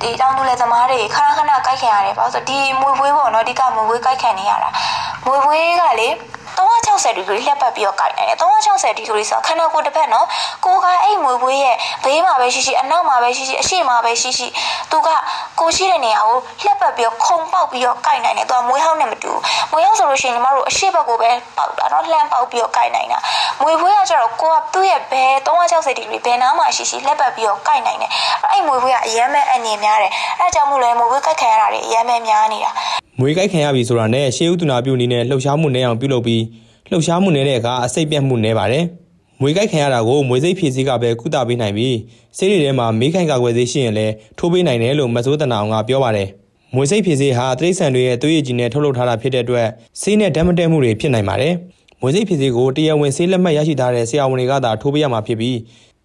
[0.00, 4.70] ဒီတောင်သူလယ်သမားတွေခဏခဏကြိုက်ခံရတယ်ဘာလို့ဆိုဒီမွေပွေးပေါ့နော်အဓိကမွေပွေးကြိုက်ခံနေရတာ
[5.26, 6.08] မွေပွေးကလေ
[6.58, 10.26] 360ဒီဂရီလှက်ပတ်ပြီးတော့ကြိုက်နေတယ်360ဒီဂရီဆိုခန္ဓာကိုယ်တစ်ဖက်နော်
[10.64, 14.46] ကိုကအဲ့မွေပွေးရဲ့ဘေးမှာပဲရှိရှိအနောက်မှာပဲရှိရှိအရှိမှာပဲရှိရှိ
[14.90, 15.08] သူက
[15.60, 19.32] ကိုရှိတဲ့နေရာကိုလှက်ပတ်ပြီးတော့ခုံပေါက်ပြီးတော့ကြိုက်နိုင်တယ်သူကမွေးဟောင်းနဲ့မတူ
[19.72, 23.18] မွေးဟောင်းဆိုလို့ရှိရင်ညီမတို့အရှိဘက်ကိုပဲပေါက်တာနော်လှမ်းပေါက်ပြီးတော့ကြိုက်နိုင်တာ
[23.62, 28.10] မွေပွေးကကျတော့ကိုကသူ့ရဲ့ဘဲ360ဒီဂရီဘယ်နားမှာရှိရှိလှက်ပတ်ပြီးတော့ကြိုက်နိုင်တယ်
[28.50, 32.70] အဲ့မွေပွေးကအရမ်းမဲ့အနေများတယ်အဲကြောင့်မို့လဲမွေပွေးကြိုက်ခံရတာတွေအရမ်းမဲ့များနေတာ
[33.24, 36.42] မွေးကြိုက်ခံရပြီဆိုတာနဲ့ရှေးဥတနာပြုအနေနဲ့လှုပ်ရှားမှုနဲ့အောင်ပြုလုပ်ပြီး
[36.90, 38.84] လှုပ်ရှားမှုနေတဲ့အခါအစိတ်ပြတ်မှုနေပါတယ်။
[39.40, 41.96] မွေကြိုက်ခံရတာကိုမွေစိတ်ဖြည့်စည်းကပဲကုသပေးနိုင်ပြီး
[42.36, 46.28] ဆေးတွေထဲမှာမေးခိုင်ကာကွယ်ဆေးရှိရင်လည်းထိုးပေးနိုင်တယ်လို့မစိုးတနာအောင်ကပြောပါတယ်။
[46.74, 49.66] မွေစိတ်ဖြည့်စည်းဟာတိရစ္ဆာန်တွေရဲ့သွေးရည်ကြီးနဲ့ထုတ်လုပ်ထားတာဖြစ်တဲ့အတွက်
[50.00, 51.54] ဆေးနဲ့ဓာတ်မတည့်မှုတွေဖြစ်နိုင်ပါတယ်။
[52.00, 55.56] မွေစိတ်ဖြည့်စည်းကိုတရားဝင်ဆေးလက်မှတ်ရရှိထားတဲ့ဆရာဝန်တွေကသာထိုးပေးရမှာဖြစ်ပြီး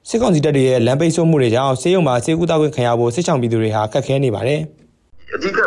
[0.10, 4.62] စစ်ကောင်စီတပ်တွေရဲ့လမ်းပိတ်ဆို့မှုတွေကြောင့်ဆေးရုံမှာဆေးကုသခွင့်ခံရဖို့စစ်ဆောင်ပြည်သူတွေဟာခက်ခဲနေပါတယ်။
[5.36, 5.60] အဓိက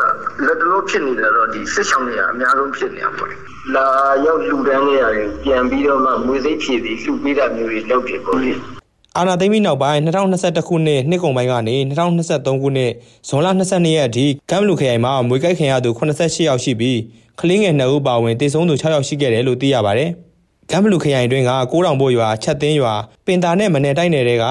[0.47, 3.31] လက်တလို့ဖြစ်နေတာတော့ဒီစစ်ဆောင်တွေကအများဆုံးဖြစ်နေတာပေါ့။
[3.75, 3.87] လာ
[4.25, 8.53] ရောက်လူတန်းနေရတယ်ပြန်ပြီးတော့မှမွေစိတ်ဖြည့်ပြီးလှူပေးတာမျိုးတွေလုပ်တယ်ပေါ့လေ။
[9.17, 12.93] အာနာသိမ်းပြီးနောက်ပိုင်း2021ခုနှစ်နှစ်ကုန်ပိုင်းကနေ2023ခုနှစ်
[13.29, 16.99] ဇွန်လ22ရက်အထိကမ်ဘလူခရိုင်မှာမွေကြိုက်ခံရသူ88ယောက်ရှိပြီး
[17.41, 20.11] ကလေးငယ်2ဦးပါဝင်တည်ဆုံးသူ6ယောက်ရှိခဲ့တယ်လို့သိရပါတယ်။
[20.71, 22.95] ကမ်ဘလူခရိုင်အတွင်းကကိုးတောင်ဘို့ရွာချက်သိန်းရွာ
[23.27, 24.45] ပင်တာနဲ့မနယ်တိုက်နယ်တွေက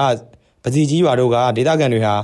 [0.62, 2.14] ပစီကြီးရွာတို့ကဒေသခံတွေဟာ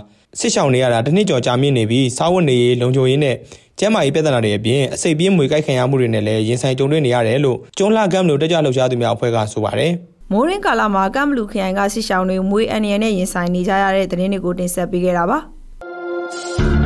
[0.41, 3.37] စစ်ရှောင်နေရတာတစ်နှစ်ကျော်ကြာမြင့်နေပြီးစားဝတ်နေရေးလုံခြုံရေးနဲ့
[3.79, 9.93] ကျန်းမာရေးပြဿနာတွေအပြင်အစိပ်ပြင်းမွေကြိုက်ခံရမှုတွေနဲ့လည်းရင်ဆိုင်ကြုံတွေ့နေရတယ်လို့ကျွန်းလှကမ်လို့တက်ကြလှုပ်ရှားသူများအဖွဲ့ကဆိုပါတယ်။
[10.33, 15.39] မိုးရင်းကာလမှာကမ်ဘလူခရိုင်ကစစ်ရှောင်တွေမွေးအန်ရန်နဲ့ရင်ဆိုင်နေကြရတဲ့သတင်းတွေကိုတင်ဆက်ပေးခဲ့တာပါ။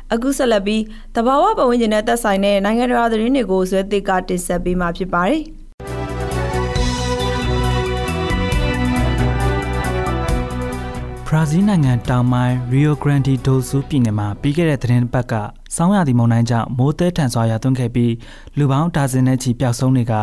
[0.13, 0.83] အခုဆက်လက်ပြီး
[1.15, 5.41] တဘာဝပတ်ဝန်းကျင်နဲ့သက်ဆိုင်တဲ့နိုင်ငံတကာသတင်းတွေကိုဇွဲသစ်ကတင်ဆက်ပေးမှာဖြစ်ပါတယ်။
[11.27, 15.33] ဘရာဇီးနိုင်ငံတောင်ပိုင်း Rio Grande do Sul ပြည်နယ်မှာပြီးခဲ့တဲ့သတင်းပတ်က
[15.75, 18.13] စောင်းရသည်မုန်တိုင်းကြောင့်မိုးသဲထန်စွာရွာသွန်းခဲ့ပြီး
[18.57, 20.13] လူပေါင်းဒါဇင်နဲ့ချီပျောက်ဆုံးတွေက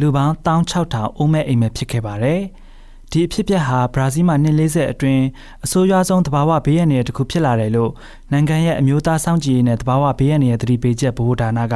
[0.00, 2.40] လူပေါင်း16000အိုးမဲ့အိမ်မဲ့ဖြစ်ခဲ့ပါတယ်။
[3.12, 5.24] ဒီအဖြစ်အပျက်ဟာဘရာဇီးမှာနှစ်40အတွင်း
[5.64, 7.90] အဆိုးရွားဆုံးသဘာဝဘေးရန်တွေတစ်ခုဖြစ်လာတယ်လို့
[8.32, 11.74] နိုင်ငံရဲ့အမျိုးသားစောင့်ကြည့်ရေးနဲ့သဘာဝဘေးရန်တွေရဲ့သတိပေးချက်ဗဟိုဌာနက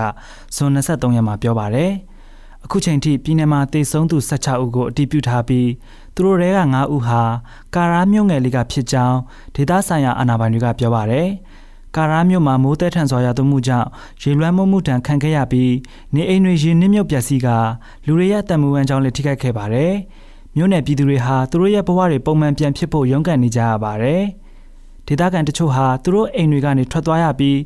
[0.56, 1.90] ဇွန်23ရက်မှာပြောပါတယ်။
[2.64, 5.68] အခုချိန်ထိပြည်내မှာတေဆုံးသူ16ဦးကိုအတည်ပြုထားပြီး
[6.14, 7.22] သူတို့တွေက9ဦးဟာ
[7.74, 9.18] ကာရာမြို့ငယ်လေးကဖြစ်ကြောင်း
[9.54, 11.28] ဒေသဆိုင်ရာအာဏာပိုင်တွေကပြောပါတယ်။
[11.96, 13.88] ကာရာမြို့မှာမိုးတဲထန်စွာရသွမှုကြောင့်
[14.22, 15.72] ရေလွှမ်းမိုးမှုတံခံခဲ့ရပြီး
[16.14, 17.48] နေအိမ်တွေရေနစ်မြုပ်ပျက်စီးက
[18.06, 19.94] လူတွေရဲ့တံမှုဝမ်းကြောင်းလည်းထိခိုက်ခဲ့ပါတယ်။
[20.56, 24.22] မြို့နယ်ပြည်သူတွေဟာသူတို့ရဲ့ဘဝတွေပုံမှန်ပြန်ဖြစ်ဖို့ရုန်းကန်နေကြရပါတယ်။
[25.06, 27.58] ဒေသခံတချို့ဟာသူတို့အိမ်တွေကနေထွက်သွားရပြီး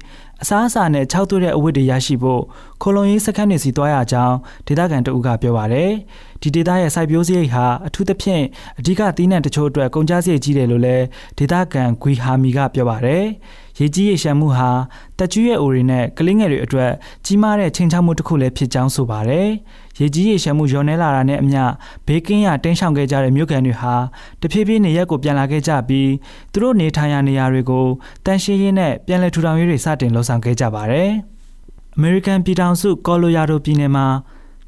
[0.42, 2.42] အစားအစာနဲ့ခြောက်သွေးတဲ့အဝတ်တွေရရှိဖို့
[2.82, 5.90] ခိုလုံရေးစခန်းတွေစီသွားရကြောင်းဒေသခံတအုပ်ကပြောပါတယ်။
[6.42, 8.44] ဒီဒေသရဲ့စိုက်ပျိုးစရိတ်ဟာအထူးသဖြင့်
[8.78, 11.04] အဓိကသီးနှံတချို့အတွက်ကုန်ကျစရိတ်ကြီးတယ်လို့လည်း
[11.38, 13.24] ဒေသခံဂွီဟာမီကပြောပါတယ်။
[13.78, 14.70] ရေကြီးရေရှမ်းမှုဟာ
[15.18, 16.92] တက်ကျွေးရဲ့အိုတွေနဲ့ကလင်းငယ်တွေအတွက်
[17.24, 19.48] ကြီးမားတဲ့ချိန်ချမှုတစ်ခုလည်းဖြစ်ကြောင်းဆိုပါတယ်။
[20.00, 21.62] ရေကြီးရေရှမ်းမှုလျော်နေလာတာနဲ့အမျှ
[22.06, 23.94] ဘေးကင်းရတင်းရှောင်ခဲ့ကြတဲ့မြို့ကန်တွေဟာ
[24.40, 26.10] တဖြည်းဖြည်းနေရက်ကိုပြန်လာခဲ့ကြပြီး
[26.52, 27.86] သူတို့နေထိုင်ရာနေရာတွေကို
[28.26, 31.10] တန်ရှင်းရေးနဲ့ပြန်လည်ထူထောင်ရေးတွေစတင်လှုပ်ဆောင်ခဲ့ကြပါတယ်။
[31.98, 34.06] American ပြည်ထောင်စုကော်လိုရာဒိုပြည်နယ်မှာ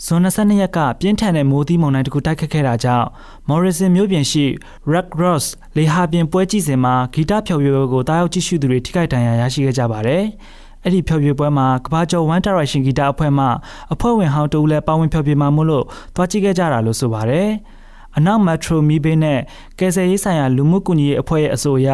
[0.06, 3.06] ဇွန်22ရက်ကပြင်းထန်တဲ့မိုးသီးမုန်တိုင်းတစ်ခုတိုက်ခတ်ခဲ့တာကြောင့်
[3.48, 4.44] Morrison မြို့ပြင်ရှိ
[4.92, 5.44] Red Ross
[5.76, 10.22] လေဟာပြင်ပွဲကြည့်စဉ်မှာဂီတဖျော်ဖြေပွဲကိုတားရောက်ကြည့်ရှုသူတွေထိခိုက်ဒဏ်ရာရရှိခဲ့ကြပါတယ်။
[10.84, 13.46] အဲ့ဒီဖျော်ဖြေပွဲမှာကဘာကျော် One Direction ဂီတအဖွဲ့မှ
[13.92, 15.84] အဖွဲ့ဝင်ဟောင်းတူလည်းပါဝင်ဖျော်ဖြေမှာမို့လို့
[16.14, 17.48] သွားကြည့်ခဲ့ကြတာလို့ဆိုပါတယ်။
[18.16, 19.40] အနောက်မက်ထရိုမီဘေးနဲ့
[19.78, 21.88] ကယ်ဆယ်ရေးဆိုင်ရာလူမှုကူညီရေးအဖွဲ့ရဲ့အဆိုအရ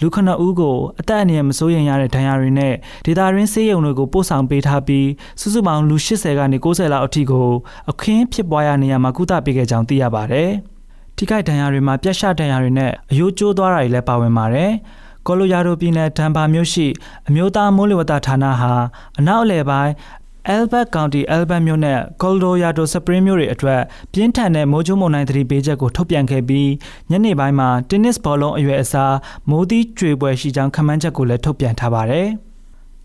[0.00, 2.74] လူခဏဦးကိုအသက်အန္တရာယ်မစိုးရိမ်ရတဲ့ဒဏ်ရာတွေနဲ့
[3.06, 5.08] ဒေတာရင်းဆေးရုံတွေကိုပို့ဆောင်ပေးထားပြီး
[5.40, 7.48] စုစုပေါင်းလူ80ကနေ90လောက်အထိကို
[7.90, 10.50] အခင်းဖြစ်ပွားရနေရမှာကုသပေးခဲ့ကြောင်းသိရပါတယ်။
[11.16, 14.72] ထိခိုက်ဒဏ်ရာတွေမှာပြက်ရှဒဏ်ရာတွေနဲ့အယိုးကျိုးသွားတာတွေလည်းပါဝင်ပါတယ်။
[15.26, 16.86] ကော်လိုရာဒိုပြည်နယ်ဒန်ဘာမြို့ရှိ
[17.28, 18.72] အမျိုးသားမိုးလေဝသဌာနဟာ
[19.18, 19.92] အနောက်အလယ်ပိုင်း
[20.56, 23.80] Albert County Albert မြို့နဲ့ Colorado Springs မြို့တွေအတွက်
[24.12, 26.70] ပြင်းထန်တဲ့မိုးကြိုးမုန်တိုင်းသတိပေးချက်ကိုထုတ်ပြန်ခဲ့ပြီး
[27.10, 29.14] ညနေပိုင်းမှာတင်းနစ်ဘောလုံးအရွယ်အစား
[29.50, 32.28] မိုးသီးကြွေပွဲရှိကြောင်းခန့်မှန်းချက်ကိုလည်းထုတ်ပြန်ထားပါတယ်။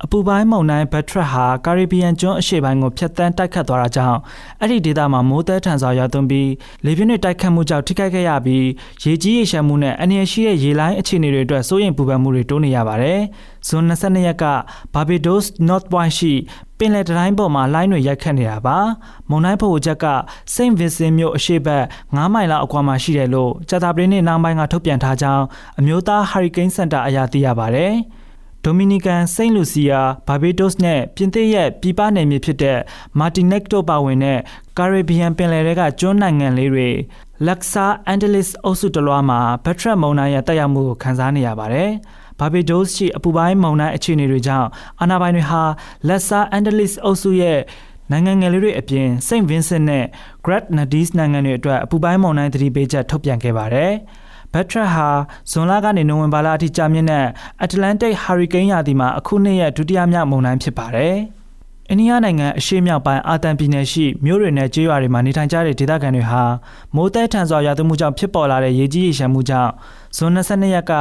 [0.05, 4.17] အပူပိုင်းမုန်တိုင်းဘက်ထရက်ဟာကာရီဘီယန်ကျွန်းအရှေ့ပိုင်းကိုဖျက်ဆီးတိုက်ခတ်သွားတာကြောင့်
[4.61, 6.49] အဲ့ဒီဒေသမှာမိုးသည်ထန်စွာရွာသွန်းပြီး
[6.85, 8.65] လေပြင်းတွေတိုက်ခတ်မှုကြောင့်ထိခိုက်ခဲ့ရပြီး
[9.03, 13.19] ရေကြီးရေရှမ်းမှုနဲ့အနေရှိတဲ့ရေလိုင်းအခြေအနေတွေအတွက်စိုးရိမ်ပူပန်မှုတွေတိုးနေရပါတယ်။
[13.67, 14.45] ဇွန်22ရက်က
[14.93, 16.33] ဘာဘီဒိုစ် North Point ရှိ
[16.77, 18.77] ပင်လယ်တိုင်းပေါ်မှာလိုင်းတွေရိုက်ခတ်နေတာပါ။
[19.29, 20.05] မုန်တိုင်းဖို့ချက်က
[20.53, 21.83] စိန့်ဗင်စင်မြို့အရှေ့ဘက်
[22.15, 25.43] 9မိုင်လောက်အကွာမှာရှိတယ်လို့ကြာတာပရင်းနေ့နောက်ပိုင်းကထုတ်ပြန်ထားကြောင်း
[25.79, 27.95] အမျိုးသားဟာရီကိန်းစင်တာအရာသိရပါတယ်။
[28.67, 32.79] ဒိုမီနီကန်စိန့်လူစီယာဘာဘေတိုစ်နဲ့ပြင်သစ်ရဲ့ပြည်ပနယ်မြေဖြစ်တဲ့
[33.19, 34.39] မာတီနက်တို့ပါဝင်တဲ့
[34.77, 36.89] ကာရေဘီယန်ပင်လယ်တွေကကျွန်းနိုင်ငံလေးတွေ
[37.45, 41.89] လက်ဆာအန်ဒလစ်အုပ်စုတလွားမှာဘက်ထရက်မုန်တိုင်းရဲ့တက်ရောက်မှုကိုခံစားနေရပါတယ်။
[42.39, 44.67] ဘာဘေဒိုစ်ရှိအပူပိုင်းမုန်တိုင်းအခြေအနေတွေကြောင့်
[45.01, 45.63] အာနာပိုင်တွေဟာ
[46.07, 47.59] လက်ဆာအန်ဒလစ်အုပ်စုရဲ့
[48.11, 50.05] နိုင်ငံငယ်လေးတွေအပြင်စိန့်ဗင်းဆစ်နဲ့
[50.45, 53.93] Great Nadis နိုင်ငံတွေအတွက်အပူပိုင်းမုန်တိုင်းသတိပေးချက်ထုတ်ပြန်ခဲ့ပါတယ်။
[54.53, 55.07] ဘက်ထရက်ဟာ
[55.51, 57.25] ဇွန်လကနေနိုဝင်ဘာလအထိကြာမြင့်တဲ့
[57.61, 61.15] အတ္တလန်တိတ်ဟာရီကိန်းရာသီမှာအခုနှစ်ရဲ့ဒုတိယမြောက်မုန်တိုင်းဖြစ်ပါတယ်။
[61.89, 66.43] အိန္ဒိယနိုင်ငံအရှေ့မြောက်ပိုင်းအာတန်ပြည်နယ်ရှိမြို့တွေနဲ့ကျေးရွာတွေမှာနေထိုင်ကြတဲ့ဒေသခံတွေဟာ
[66.95, 69.71] မိုးတဲထန်စွာရွာသွန်းမှုကြောင့်ဖြစ်ပေါ်လာတဲ့ရေကြီးရေရှမ်းမှုကြောင့်
[70.17, 70.93] ဇွန်22ရက်က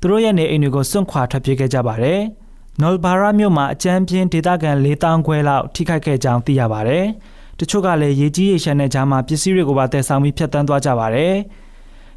[0.00, 2.20] သူတို့ရဲ့နေအိမ်တွေကိုစွန့်ခွာထွက်ပြေးခဲ့ကြပါတယ်။
[2.80, 7.04] နော်ဘာရာမြို့မှာအကြမ်းပြင်းဒေသခံ၄000ခွဲလောက်ထိခိုက်ခဲ့ကြောင်းသိရပါတယ်။
[7.58, 11.34] တချို့ကလည်းရေကြီးရေရှမ်းတဲ့ကြားမှာပစ္စည်းတွေကိုပါတည်ဆောင်ပြီးဖြတ်တန်းသွားကြပါတယ်။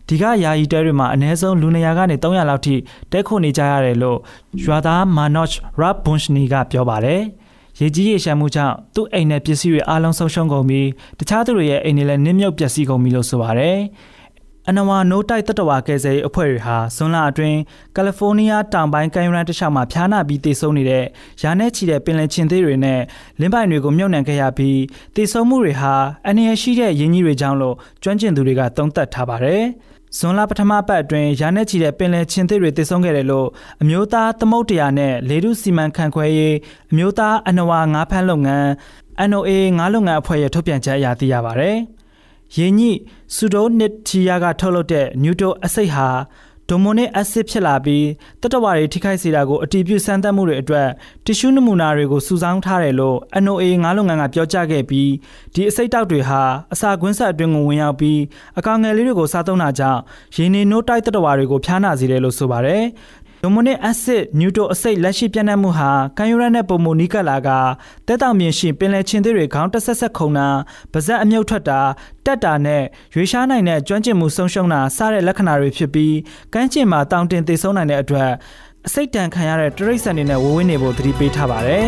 [0.10, 2.76] ဒီကယာယီတဲတွေမှာအ ਨੇ ဆုံးလူနေရာကနေ300လောက်ထိ
[3.12, 4.20] တဲခုနေကြရတယ်လို့
[4.63, 7.22] ရွာသားမာနော့ချ်ရပ်ဘွန်ရှနီကပြောပါတယ်။
[7.80, 10.88] ရေကြီးရေရှမ်းမှုကြောင့်သူ့အိမ်နဲ့ပစ္စည်းတွေအားလုံးဆုံးရှုံးကုန်ပြီး
[11.20, 13.78] တခြားသူတွေရဲ့အိမ်တွေလည်းနစ်မြုပ်ပျက်စီးကုန်ပြီလို့ဆိုပါတယ်။
[14.70, 17.60] အနဝါနိုးတိုက်တတဝါကယ်ဆယ်ရေးအဖွဲ့တွေဟာဇွန်လအတွင်း
[17.96, 21.06] ကယ်လီဖိုးနီးယားတောင်ပိုင်းကမ်းရိုးတန်းတစ်လျှောက်မှာဖျားနာပြီးတေဆုံးနေတဲ့
[21.41, 23.02] ရာနဲ့ချီတဲ့ပင်လယ်ချင်းသေးတွေနဲ့
[23.39, 24.80] လင်းပိုင်တွေကိုမြုပ်နှံခဲ့ရပြီး
[25.15, 25.94] တေဆုံးမှုတွေဟာ
[26.28, 29.63] အနေရရှိတဲ့ရင်းကြီးတွေကြောင့်လို့ကျွမ်းကျင်သူတွေကသုံးသပ်ထားပါတယ်။
[30.18, 33.48] ဇွန်လပထမပတ်အတွင်းရာနဲ့ချီတဲ့ပင်လယ်ချင်းသစ်တွေတည်ဆုံခဲ့တယ်လို့
[33.82, 36.56] အမျိုးသားသမုတ်တရားနဲ့လေထုစီမံခန့်ခွဲရေး
[36.91, 38.70] အမျိုးသားအနဝါငါးဖမ်းလုပ်ငန်း
[39.30, 41.72] NOA ငါးလုပ်ငန်းအဖွဲ့ရဲ့ထုတ်ပြန်ချက်အရသိရပါဗျ။
[42.58, 42.91] ရင်းညိ
[43.36, 46.08] ဆူဒိုနစ်ချီယာကထုတ်လုပ်တဲ့နျူတိုအဆိပ်ဟာ
[46.69, 48.06] ဒိုမိုနစ်အက်ဆစ်ဖြစ်လာပြီး
[48.41, 50.88] တတဝါတွေထိခိုက်စေတာကိုအတည်ပြုစမ်းသပ်မှုတွေအတွက်
[51.25, 55.12] တ िश ူးနမူနာတွေကိုစုဆောင်းထားတယ်လို့ NOA ငါးလုပ်ငန်းကပြောကြားခဲ့ပြီး
[55.54, 56.41] ဒီအစိတ်တောက်တွေဟာ
[56.73, 58.19] အစာကွင်းဆက်အတွင်းကိုဝင်ရောက်ပြီး
[58.60, 60.01] အကောင်ငယ်လေးတွေကိုစားသုံးတာကြောင့်
[60.36, 62.84] ရင်းနေနိုးတိုက်တတဝါတွေကိုဖျားနာစေတယ်လို့ဆိုပါတယ်
[63.45, 67.49] ဒိုမိုနစ်အက်ဆစ်နျူတိုအဆိပ်လက်ရှိပြန့်နှံ့မှုဟာကန်ယူရနဲ့ပုံမနီကလာက
[68.08, 70.47] တဲတောင်မြင်ရှင်ပင်လယ်ချင်းသေးတွေခေါင်းတဆက်ဆက်ခုံတာ
[70.93, 71.79] ပါဇက်အမြုပ်ထွက်တာ
[72.25, 72.84] တက်တာနဲ့
[73.15, 76.15] ရွေရှားနိုင်တဲ့ကျွမ်းကျင်မှုဆုံးရှုံးတာစတဲ့လက္ခဏာတွေဖြစ်ပြီး
[76.53, 78.31] ကမ်းခြေမှာတောင်တင်သေဆုံးနိုင်တဲ့အတွက်
[78.88, 81.86] အစိတ်တန်ခံရတဲ့တရိတ်ဆန်တွေနဲ့ဝဝင်းနေဖို့သတိပေးထားပါတယ်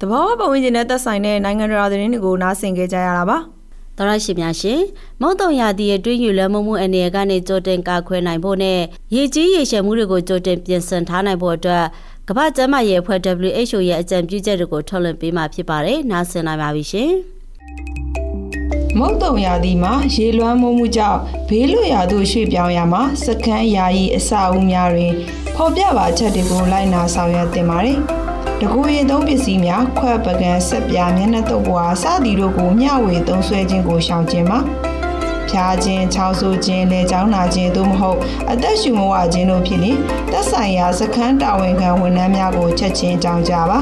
[0.00, 3.59] တဘောပဝင်းကျင်နဲ့သက်ဆိုင်တဲ့နိုင်ငံတော်သတင်းတွေကိုနားဆင်ကြကြရတာပါ
[4.00, 4.80] တော်ရရှိများရှင်
[5.20, 8.80] မုံတုံရာသီရဲ့တွင်းယူလွှမ်းမိုးမှုအနေကနေကြိုတင်ကာခွဲနိုင်ဖို့နဲ့
[9.14, 11.84] ရေကြီးရေရှည်မှုတွေကိုကြိုတင်ပြင်ဆင်ထားနိုင်ဖို့အတွက်
[12.28, 17.10] ကမ္ဘာ့ကျန်းမာရေးအဖွဲ့ WHO ရဲ့အကြံပြုချက်တွေကိုထုတ်လွှင့်ပေးမှာဖြစ်ပါတယ်။နားဆင်နိုင်ပါပြီရှင်။
[18.98, 25.12] မုတ်တုံရာသီမှာရေလွှမ်းမိုးမှုကြောင့်ဘေးလွတ်ရာသို့ရွှေ့ပြောင်းရမှာစခန်းယာယီအဆောက်အဦများတွင်
[25.56, 27.98] ဖော်ပြပါချက်တွေကိုလိုက်နာဆောင်ရွက်တင်ပါတယ်။
[28.62, 34.58] တကူရင်သုံးပစ္စည်းများခွက်ပကံဆက်ပြားမျက်နှာတုပ်ပွားစသည်တို့ကိုမျှဝေသုံးစွဲခြင်းကိုရှောင်ကျဉ်ပါ။
[35.48, 38.18] ဖျားခြင်း၊ချောင်းဆိုးခြင်း၊လေကြောင်းနာခြင်းသို့မဟုတ်
[38.50, 39.98] အသက်ရှူမဝခြင်းတို့ဖြစ်ရင်
[40.32, 43.78] သက်ဆိုင်ရာစခန်းတာဝန်ခံဝန်ထမ်းများကိုချက်ချင်းကြောင်းကြပါ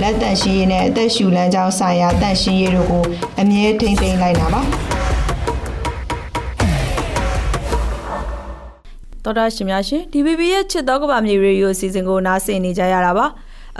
[0.00, 3.04] လက်တန့်ရှင်းရေးနဲ့အသက်ရှူလမ်းကြောင်းဆိုင်ရာတန့်ရှင်းရေးတို့ကို
[3.40, 4.60] အမြဲထိမ့်သိမ်းလိုက်နာပါ
[9.24, 13.26] တော်တာရှင်များရှင် DVB ရဲ့ချစ်တော်ကဘာမြေရေဒီယိုအစီအစဉ်ကိုနားဆင်နေကြရတာပါ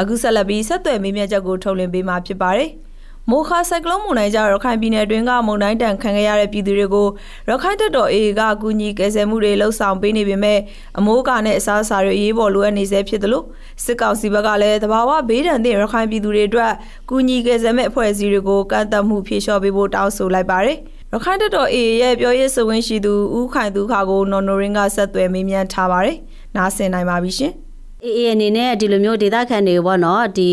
[0.00, 2.70] အခုဆက်လက်ပြီးဆက်သွယ်မေးမြန်းချက်ကိုထုတ်လွှင့်ပေးမှာဖြစ်ပါတယ်။
[3.30, 7.06] မိုခါဆိုင်ကလုန်းမုန်တိုင်းကြောင့်ရခိုင်ပြည်နယ်အတွင်းကမုန်တိုင်းတန်ခံခဲ့ရတဲ့ပြည်သူတွေကို
[7.48, 10.58] ရခိုင်တပ်တော် AA ကကူညီကယ်ဆယ်မှုတွေလှုပ်ဆောင်ပေးနေပေမဲ့
[10.98, 13.44] အမိုးကာနဲ့အစားအစာတွေအရေးပေါ်လိုအပ်နေဆဲဖြစ်တယ်လို့
[13.84, 16.72] စစ်ကောင်စီဘက်ကလည်းတဘာဝဘေးဒဏ်သင့်ရခိုင်ပြည်သူတွေအတွက်
[17.10, 20.78] ကူညီကယ်ဆယ်မဲ့အဖွဲ့အစည်းတွေကိုကန့်သတ်မှုဖြေလျှော့ပေးဖို့တောင်းဆိုလိုက်ပါတယ်
[21.12, 26.16] ရခိုင်တပ်တော် AA ရဲ့ပြောရေးဆိုခွင့်ရှိသူဦးခိုင်သူခါကိုနော်နိုရင်းကဆက်သွယ်မေးမြန်းထားပါတယ်။
[26.56, 27.54] နားဆင်နိုင်ပါပြီရှင်။
[28.06, 30.50] အေးအေးအနေနဲ့ဒီလိုမျိုးဒေသခံတွေပေါ့နော်ဒီ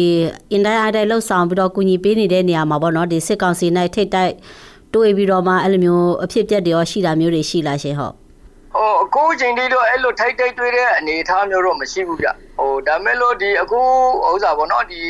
[0.52, 4.34] အင်တိုင်းအားတိုင်းလှုပ်ဆောင်ပြီးတော့ကူညီပေးနေတဲ့နေရာမှာပေါ့နော်ဒီစစ်ကောင်စီနိုင်ထိတ်တိုက်
[4.94, 8.13] တွေးပြီးတော့မှအဲ့လိုမျိုးအဖြစ်ပြက်တွေရောရှိတာမျိုးတွေရှိလားရှင်ဟုတ်
[8.76, 12.28] ဟိုအခုချိန်လေးတော့အဲ့လိုထိုက်တိုက်တွေးတဲ့အနေအထားမျိုးတော့မရှိဘူးဗျ
[12.60, 13.82] ဟိုဒါမဲ့လို့ဒီအခု
[14.30, 15.02] ဥစ္စာပေါ့နော်ဒီ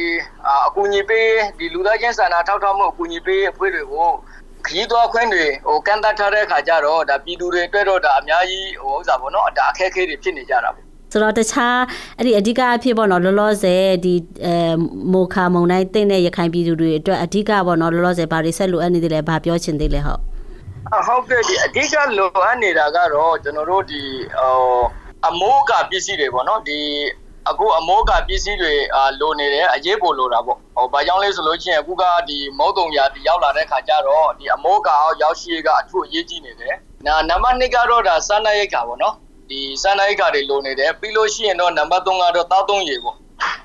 [0.67, 1.29] အကူညီပေး
[1.59, 4.09] ဒီလူသားချင်းစာနာထောက်ထားမှုအကူညီပေးအဖွဲ့တွေကို
[4.65, 11.79] ခရီးသွားခွင့်တွေဟိုကန့်သတ်ထားတဲ့ခါကျတော့ဒါပြည်သူတွေအတွက်တော့ဒါအများကြီးဟိုဥစ္စာပေါ့နော်ဒါအခက်အခဲတွေဖြစ်နေကြတာပေါ့ ဆိုတော့တခြား
[12.17, 14.13] အဲ့ဒီအဓိကအဖြစ်ပေါ့နော်လောလောဆယ်ဒီ
[14.45, 14.55] အဲ
[15.13, 20.21] မိုခါမုံတိုင်းတင့်တဲ့ရခိုင်ပြည်သူတွေအတွက်အဓိကပေါ့နော်လောလောဆယ်ဘာတွေဆက်လိုအပ်နေသေးလဲဘာပြောချင်သေးလဲဟုတ်
[21.07, 24.01] ဟုတ်ကဲ့ဒီအဓိကလိုအပ်နေတာကတော့ကျွန်တော်တို့ဒီ
[24.39, 24.81] ဟို
[25.27, 26.79] အမိုးကပစ္စည်းတွေပေါ့နော်ဒီ
[27.49, 34.89] အခုအမောကပစ္စည်းတွေအာလိုနေတယ်အရေးပေါ်လိုတာပေါ့ဟိုဘာကြောင့်လဲဆိုလို့ချင်းအခုကဒီမုတ်တုံရာဒီရောက်လာတဲ့ခါကျတော့ဒီအမောက
[35.21, 39.15] ရောက်ရှိကအထူးအရေးကြီးနေတယ်နာနံပါတ်2ကတော့ဒါစာနာရိတ်ခါပေါ့နော်
[39.49, 43.17] ဒီစန္ဒိုက်ကတွေလိုနေတယ်ပြီးလို့ရှိရင်တော့နံပါတ်3ကတော့တောက်သုံးရေပေါ့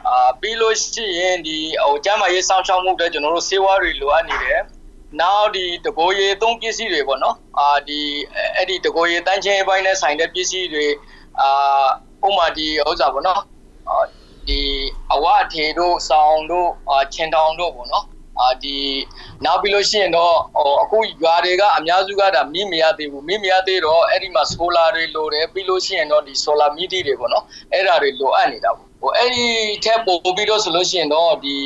[0.09, 4.61] အာပြီးလို့ရှိရင်ဒီဟိုကျမ်းမာရေးစောင့်ရှောက်မှုတွေကျွန်တော်တို့စေဝါတွေလိုအပ်နေတယ်
[5.21, 8.01] နောက်ဒီတကိုရေသုံးပစ္စည်းတွေပေါ့နော်အာဒီ
[8.57, 10.87] အဲ့ဒီတကိုရေတန်းချင်းပိုင်းနဲ့ဆိုင်တဲ့ပစ္စည်းတွေ
[11.41, 11.87] အာ
[12.27, 13.41] ဥမာဒီဥစ္စာပေါ့နော်
[13.89, 13.99] အာ
[14.49, 14.61] ဒီ
[15.13, 18.05] အဝအထေတို့ဆောင်းတို့အာချင်းတောင်တို့ပေါ့နော်
[18.43, 18.77] အာဒီ
[19.45, 29.47] နောက်ပြီးလို့ရှိရင်တော့ဟိုအခုရွာတွေကအများစုကဒါမိမရသေးဘူးမိမရသေးတော့အဲ့ဒီမှာဆိုလာတွေလိုတယ်ပြီးလို့ရှိရင်တော့ဒီဆိုလာမီတီတွေပေါ့နော်အဲ့ဒါတွေလိုအပ်နေတာပေါ့ဟိုအဲ့ဒီ
[29.85, 31.57] ထက်ပိုပြီးတော့ဆိုလို့ရှိရင်တော့ဒီ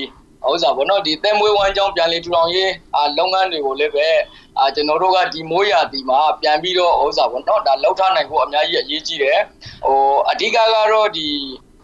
[0.50, 4.08] ဥစ္စာပေါ့နော်ဒီတဲမွေးဝမ်းကြောင်းပြန်လေထူထောင်ရေးအာလုပ်ငန်းတွေကိုလည်းပဲ
[4.58, 9.38] အာကျွန်တော်တို့ကဒီမိုးရာသီမှာပြန်ပြီးတော့ဥစ္စာပေါ့နော်ဒါလောက်ထားနိုင်ဖို့အများကြီးအရေးကြီးတယ်
[9.84, 9.98] ဟို
[10.30, 10.58] အဓိကက
[10.92, 11.28] တော့ဒီ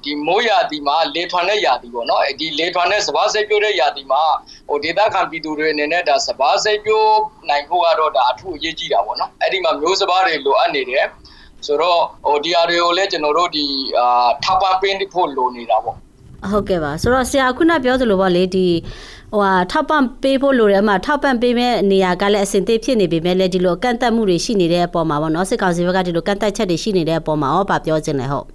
[0.04, 4.22] ဒီမိုးရာသီမှာလေထွန်တဲ့ရာသီပေါ့နော်ဒီလေထွန်တဲ့စဘာစိတ်ပြိုးတဲ့ရာသီမှာ
[4.68, 7.12] ဟိုဒေသခံပြည်သူတွေအနေနဲ့ဒါစဘာစိတ်ပြိုး
[7.48, 11.04] နိုင်ဖို့ကတော့ဒါအထူးအရေးကြီးတာပေါ့နော်အဲ့ဒီမှာမျိုးစဘာတွေလိုအပ်နေတယ်
[11.66, 13.64] ဆိုတော့ဟိုဒီအတွေကိုလည်းကျွန်တော်တို့ဒီ
[13.98, 15.96] အာထောက်ပံ့ပေးဖို့လိုနေတာပေါ့
[16.52, 18.66] ဟုတ်ကဲ့ပါဆိုတော့ဆရာခုနပြောသလိုပေါ့လေဒီ
[19.32, 28.46] ဟိုဟာထောက်ပံ့ပေးဖို့လိုတယ်မှာထောက်ပံ့ပေးမဲ့နေရာကလည်းအဆင်သင့်ဖြစ်နေပြီမဲ့လေဒီလိုကန့်သက်မှုတွေရှိနေတဲ့အပေါ်မှာပေါ့နော်စစ်ကောင်စီဘက်ကဒီလိုကန့်သက်ချက်တွေရှိနေတဲ့အပေါ်မှာဟောပါပြောခြင်းလဲဟုတ်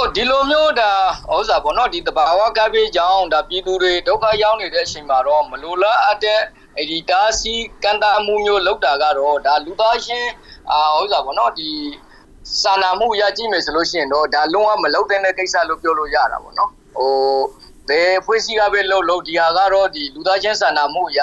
[0.00, 0.92] ဟိုဒီလိုမျိုးဒါ
[1.34, 6.40] ဥစ္စာပေါ့နော်ဒီတဘာဝကပ်ပေးကြောင်းဒါပြည်သူတွေဒုက္ခရောက်နေတဲ့အချိန်မှာတော့မလိုလားအပ်တဲ့
[6.76, 10.30] အဲ့ဒီတားဆီးကန်တာမှုမျိုးလောက်တာကတော့ဒါလူသားချင်း
[10.70, 11.68] အာဥစ္စာပေါ့နော်ဒီ
[12.62, 17.14] စာနာမှုရကြည့်မယ်ဆိုလို့ရှိရင်တော့ဒါလုံးဝမလောက်တဲ့ကိစ္စလို့ပြောလို့ရတာပေါ့နော်ဟို
[17.88, 21.20] ဘယ်ဖွဲ့စည်းကပဲလှုပ်လို့ဒီဟာကတော့ဒီလူသားချင်းစာနာမှုရ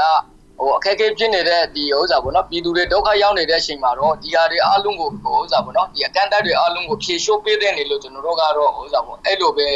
[0.59, 9.67] ဟိုအခက်အခဲဖြစ်နေတဲ့ဒီဥစ္စာပေါ့နော်ပြည်သူတွေဒုက္ခရောက်နေတဲ့အချိန်မှာတော့ဒီဟာတွေအားလုံးကိုဟိုဥစ္စာပေါ့နော်ဒီအကန့်အသတ်တွေအားလုံးကိုဖြေလျှော့ပေးတဲ့နေလို့ကျွန်တော်တို့ကတော့ဥစ္စာပေါ့အဲ့လိုပဲ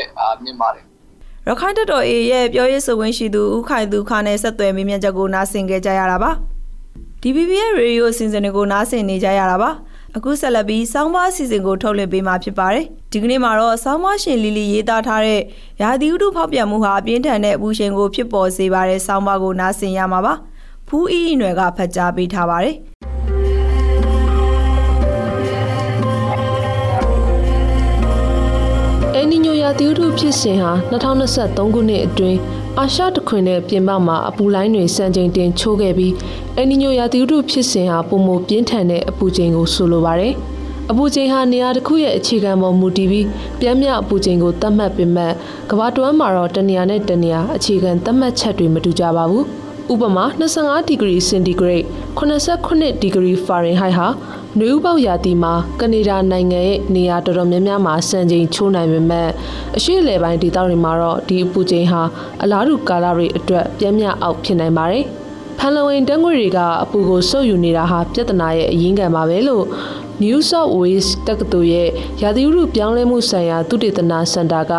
[0.44, 0.84] မြင်ပါတယ်
[1.48, 6.32] ရခိုင်တပ်တော် A ရဲ့ပြောရေးဆိုခွင့်ရှိသူဦးခိုင်သူခါနဲ့ဆက်သွယ်မေးမြန်းချက်ကိုနားဆင်ကြကြရတာပါ
[7.22, 9.70] DBB ရဲ့ရေဒီယိုအစီအစဉ်တွေကိုနားဆင်နေကြရတာပါ
[10.18, 15.42] အခုဆက်လက်ပြီးဆောင်းပါးအစီအစဉ်ကိုထုတ်လွှင့်ပေးမှာဖြစ်ပါတယ်ဒီကနေ့မှာတော့ဆောင်းပါးရှင်လီလီရေးသားထားတဲ့
[15.82, 20.34] ရာသီဥတုဖောက်ပြန်မှုဟာပြင်းထန်တဲ့အပူချိန်ကိုဖြစ်ပေါ်စေပါတဲ့ဆောင်းပါးကိုနားဆင်ရမှာပါ
[20.94, 22.76] ဖူးအီအီနွယ်ကဖတ်ကြားပေးထားပါတယ်
[29.18, 32.40] အနီညိုယာသီဥတုဖြစ်စဉ်ဟာ2023ခုနှစ်အတွင်း
[32.80, 36.14] အာရှတခွင်နဲ့ပြင်ပမှာအပူလိုင်းတွေစံချိန်တင်ချိုးခဲ့ပြီး
[36.60, 40.34] အနီညိုယာသီဥတုဖြစ်စဉ်ဟာပုံမပြင်းထန်တဲ့အပူချိန်ကိုဆိုလိုပါတယ်။
[40.92, 43.28] အပူချိန်ဟာနေရာတစ်ခုရဲ့အခြေခံပေါ်မူတည်ပြီး
[43.60, 45.34] ပြင်းပြအပူချိန်ကိုသတ်မှတ်ပေမဲ့
[45.70, 49.46] ကမ္ဘာတွင်းမှာတော့တနေရာနဲ့တနေရာအခြေခံသတ်မှတ်ချက်တွေမတူကြပါဘူး။
[49.92, 51.86] ဥပမာ25ဒီဂရီစင်တီဂရိတ်
[52.18, 54.08] 89ဒီဂရီဖာရင်ဟိုက်ဟာ
[54.60, 59.30] နွေဥပေါရာသီမှာကနေဒါနိုင်ငံရဲ့နေရာတော်တော်များများမှာစံချိန်ချိုးနိုင်ပေမဲ့
[59.78, 62.02] အရှိလေပိုင်းဒေသတွေမှာတော့ဒီအပူချိန်ဟာ
[62.44, 65.06] အလားတူကာလတွေအတွက်ပြင်းပြအောက်ဖြစ်နိုင်ပါတယ်။
[65.58, 69.66] ဖန်လဝင်တန်းငွေတွေကအပူကိုစုပ်ယူနေတာဟာပြဿနာရဲ့အရင်းခံပါပဲလို့
[70.24, 71.90] New South Wales တက္ကသိုလ်ရဲ့
[72.22, 74.74] ရာသီဥတုပြောင်းလဲမှုဆိုင်ရာသုတေသနစင်တာက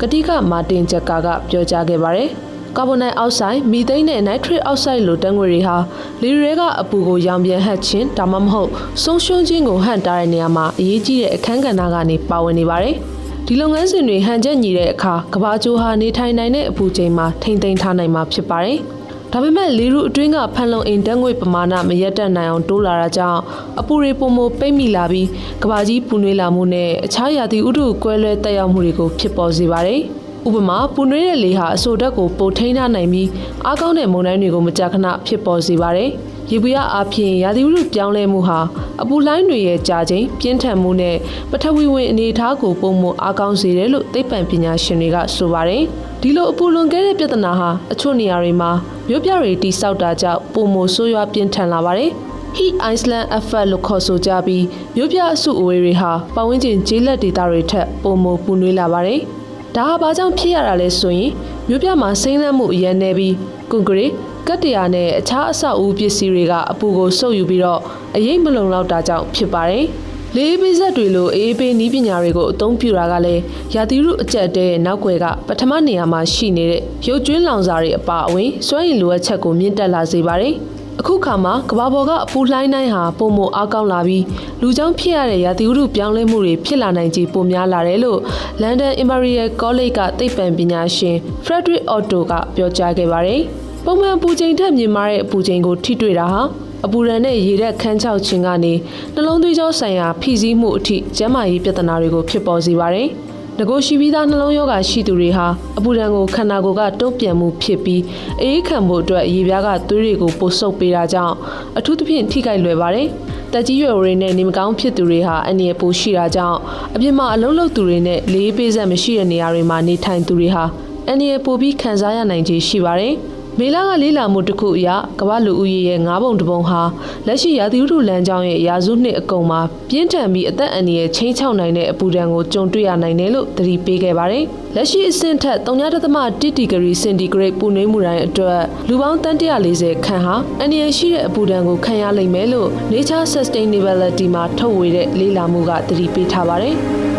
[0.00, 2.30] ကတိကမာတင်ချက်ကာကပြောကြားခဲ့ပါတယ်။
[2.76, 5.76] ကာဗွန်ဒိုင်အောက်ဆိုက်မီသိန်းနဲ့နိုက်ထရစ်အောက်ဆိုက်လိုတန်းငွေတွေဟာ
[6.22, 8.70] လေရဲကအပူကိုရောင်ပြန်ဟပ်ခြင်းဒါမှမဟုတ်
[9.02, 12.94] ဆုံးရှုံးခြင်းကိုဟန့်တားတဲ့နေရာမှာအရေးကြီးတဲ့အခန်းကဏ္ဍကနေပါဝင်နေပါတယ်။
[13.46, 18.78] ဒီလုပ်ငန်းစဉ်တွေဟန်ချက်ညီတဲ့အခါကဘာကျိုးဟာနေထိုင်နိုင်တဲ့အပူချိန်မှာထိမ့်သိမ်းထားနိုင်မှာဖြစ်ပါတယ်။
[19.32, 23.40] ဒါပေမဲ့လေရုအတွင်းကဖန်လုံအိမ်တန်းငွေပမာဏမရက်တက်နိုင်အောင်တိုးလာတာကြောင့်
[23.80, 25.28] အပူတွေပုံမပိတ်မိလာပြီး
[25.62, 30.02] ကဘာကြီးပူနွေးလာမှုနဲ့အခြားရာသီဥတုကွဲလွဲတက်ရောက်မှုတွေကိုဖြစ်ပေါ်စေပါတယ်။
[30.46, 33.28] ဥပမာပူနွေးတဲ့လေဟာအဆိုဓာတ်ကိုပိုထိန်းထားနိုင်ပြီး
[33.66, 36.10] အားကောင်းတဲ့မုန်တိုင်းတွေကိုမကြာခဏဖြစ်ပေါ်စေပါတယ်။
[36.50, 38.58] ရေပူရအားဖြင့်ရာသီဥတုပြောင်းလဲမှုဟာ
[39.02, 41.16] အပူလိုင်းတွေရဲ့ကြာချိန်ပြင်းထန်မှုနဲ့
[41.50, 45.82] ပထဝီဝင်အနေအထားကိုပုံမအားကောင်းစေတယ်လို့သိပ္ပံပညာရှင်တွေကဆိုပါတယ်။
[46.20, 48.70] ဒီလိုအပူလွန်ကဲတဲ့ပြဿနာဟာအချို့နေရာတွေမှာ
[49.08, 52.10] မြို့ပြတွေတိစောက်တာကြောင့်ပုံမဆိုးရွားပြင်းထန်လာပါတယ်။
[52.56, 54.64] Heat Iceland Effect လို့ခေါ်ဆိုကြပြီး
[54.96, 59.22] မြို့ပြအစုအဝေးတွေဟာပတ်ဝန်းကျင်ကျေးလက်ဒေသတွေထက်ပုံမပူနွေးလာပါတယ်။
[59.76, 61.30] ဒါဟာဘာကြောင့်ဖြစ်ရတာလဲဆိုရင်
[61.68, 63.34] မြို့ပြမှာစိမ့်လန့်မှုအရန်နေပြီး
[63.70, 64.12] ကွန်ကရစ်
[64.46, 67.80] ကတ်တရာနဲ့အခြားအဆောက်အဦပစ္စည်းတွေကအပူကိုစုပ်ယူပြီးတော့
[68.16, 69.84] အရေးမလုံလောက်တာကြောင့်ဖြစ်ပါတယ်။
[70.36, 73.42] လေးပေးဆက်တွေလိုအေးပေးနီးပညာတွေကိုအသုံးပြုတာကလည်း
[73.74, 80.54] ရာသီဥတုအကျက်တဲ့နောက်ွယ်ကပထမနေရာမှာရှိနေတဲ့ရုပ်ကျွင်းလောင်စာတွေအပါအဝင်စွမ်းရည်လိုအပ်ချက်ကိုမြင့်တက်လာစေပါတယ်။
[81.00, 84.24] အခုခါမှာကဘာပေါ်ကအပူလှိုင်းတိုင်းဟာပုံမအားကောင်းလာပြီး
[84.60, 88.20] လူကြောင့်ဖြစ်ရတဲ့ရာသီဥတုပြောင်းလဲမှုတွေဖြစ်လာနိုင်ခြင်းပိုများလာတယ်လို့
[88.62, 93.40] London Imperial College ကသိပ္ပံပညာရှင် Frederick Otto ကပြောကြားခဲ့ပါတယ်။
[93.84, 96.42] ပုံမှန်ပူချိန်ထက်မြင့်မားတဲ့အပူချိန်ကိုထိတွေ့တာဟာ
[96.84, 98.72] အပူရန်နဲ့ရေဓာတ်ခန်းချောက်ခြင်းကနေ
[99.14, 103.08] နှလုံးသွေးကြောဆိုင်ရာဖိစီးမှုအထိကျန်းမာရေးပြဿနာတွေကိုဖြစ်ပေါ်စေပါတယ်။
[103.58, 105.46] ငကိုရှိပြီးသားနှလုံးရောဂါရှိသူတွေဟာ
[105.78, 108.02] အပူဒဏ်ကိုခန္ဓာကိုယ်ကတုံ့ပြန်မှုဖြစ်ပြီး
[108.42, 111.34] အေးခံဖို့အတွက်ရေပြားကသွေးတွေကိုပိုဆုပ်ပေးတာကြောင့်
[111.78, 113.08] အထူးသဖြင့်ထိခိုက်လွယ်ပါတယ်။
[113.52, 116.58] တက်ကြီးရွယ်တွေနဲ့နေမကောင်းဖြစ်သူတွေဟာအနေပိုရှိတာကြောင့်
[116.94, 120.64] အပြင်မှာအလုံးလုံးသူတွေနဲ့လေးပေးဆက်မရှိတဲ့နေရာတွေမှာနေထိုင်သူတွေဟာ
[121.10, 123.14] အနေပိုပြီးခံစားရနိုင်ခြေရှိပါတယ်။
[123.60, 124.88] မေလကလေးလာမှုတစ်ခုအရ
[125.20, 126.80] ကမ္ဘာလူဦးရေရဲ့၅ပုံတစ်ပုံဟာ
[127.26, 146.76] လက်ရှိရာသီဥတုလမ်းကြောင်းရဲ့ရာစုနှစ်အကုန်မှာပြင်းထန်ပြီးအသက်အန္တရာယ်ချင်းချောက်နိုင်တဲ့အပူဒဏ်ကိုကြုံတွေ့ရနိုင်တယ်လို့သတိပေးခဲ့ပါတယ်။လက်ရှိအဆင့်ထက်3.1ဒီဂရီစင်တီဂရိတ်ပူနွေးမှုတိုင်းအတွက်လူပေါင်းတန်140ခန့်ဟာအန္တရာယ်ရှိတဲ့အပူဒဏ်ကိုခံရလိမ့်မယ်လို့ Nature Sustainability မှာထုတ်ဝေတဲ့လေ့လာမှုကသတိပေးထားပါတယ်။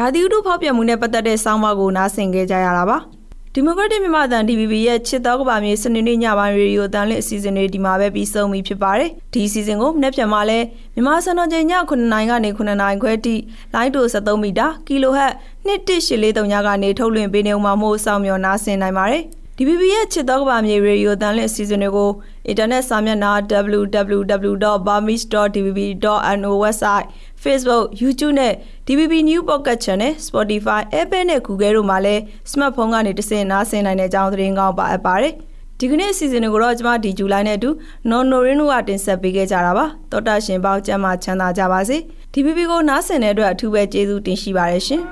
[0.00, 2.98] ရာသီဥတုဖောက်ပြန်မှုနဲ့ပတ်သက်တဲ့ဆောင်းပါးကိုနားဆင်ကြကြရတာပါ
[3.54, 10.58] ဒီမိုကရက်တစ်မြန်မာတန် DVB ရဲ့ချစ်တော်ကပါမြေစနေနေ့ညပိုင်းရေဒီယိုတန်လစ်အစီအစဉ်တွေဒီမှာပဲပြီးဆုံးပြီဖြစ်ပါတယ်ဒီအစီအစဉ်ကိုနေ့ပြန်မှာလဲ
[10.94, 13.34] မြန်မာစံတော်ချိန်ည9:00နာရီကနေ9:00နာရီခွဲထိ
[13.74, 15.32] လိုင်းတို73မီတာကီလိုဟတ်
[15.66, 19.22] 2143ညကနေထုတ်လွှင့်ပေးနေဦးမှာမို့စောင့်မျှော်နားဆင်နိုင်ပါတယ်
[19.62, 22.10] DBB ရဲ့ချစ်တော်ကပါမြေရေဒီယိုတန်လစ်အစီအစဉ်တွေကို
[22.48, 23.32] အင်တာနက်စာမျက်နှာ
[23.78, 27.06] www.burmese.dvb.no website
[27.42, 28.52] Facebook YouTube နဲ့
[28.86, 35.34] DBB New Pocket Channel Spotify Apple နဲ့ Google တို့မှာလည်း smartphone ကနေတဆင့်နားဆင်နိုင်တဲ့ကြောင်းသတင်းကောင်းပါအပ်ပါတယ်
[35.78, 37.70] ဒီကနေ့အစီအစဉ်တွေကိုတော့ကျွန်မဒီဇူလိုင်နဲ့အတူ
[38.10, 41.96] နော်နိုရင်းတို့ကတင်ဆက်ပေးခဲ့ကြတာပါတောတာရှင်ပေါင်းကျမ်းမာချမ်းသာကြပါစေ
[42.32, 45.02] DBB ကိုနားဆင်တဲ့အတွက်အထူးပဲကျေးဇူးတင်ရှိပါတယ်ရှင်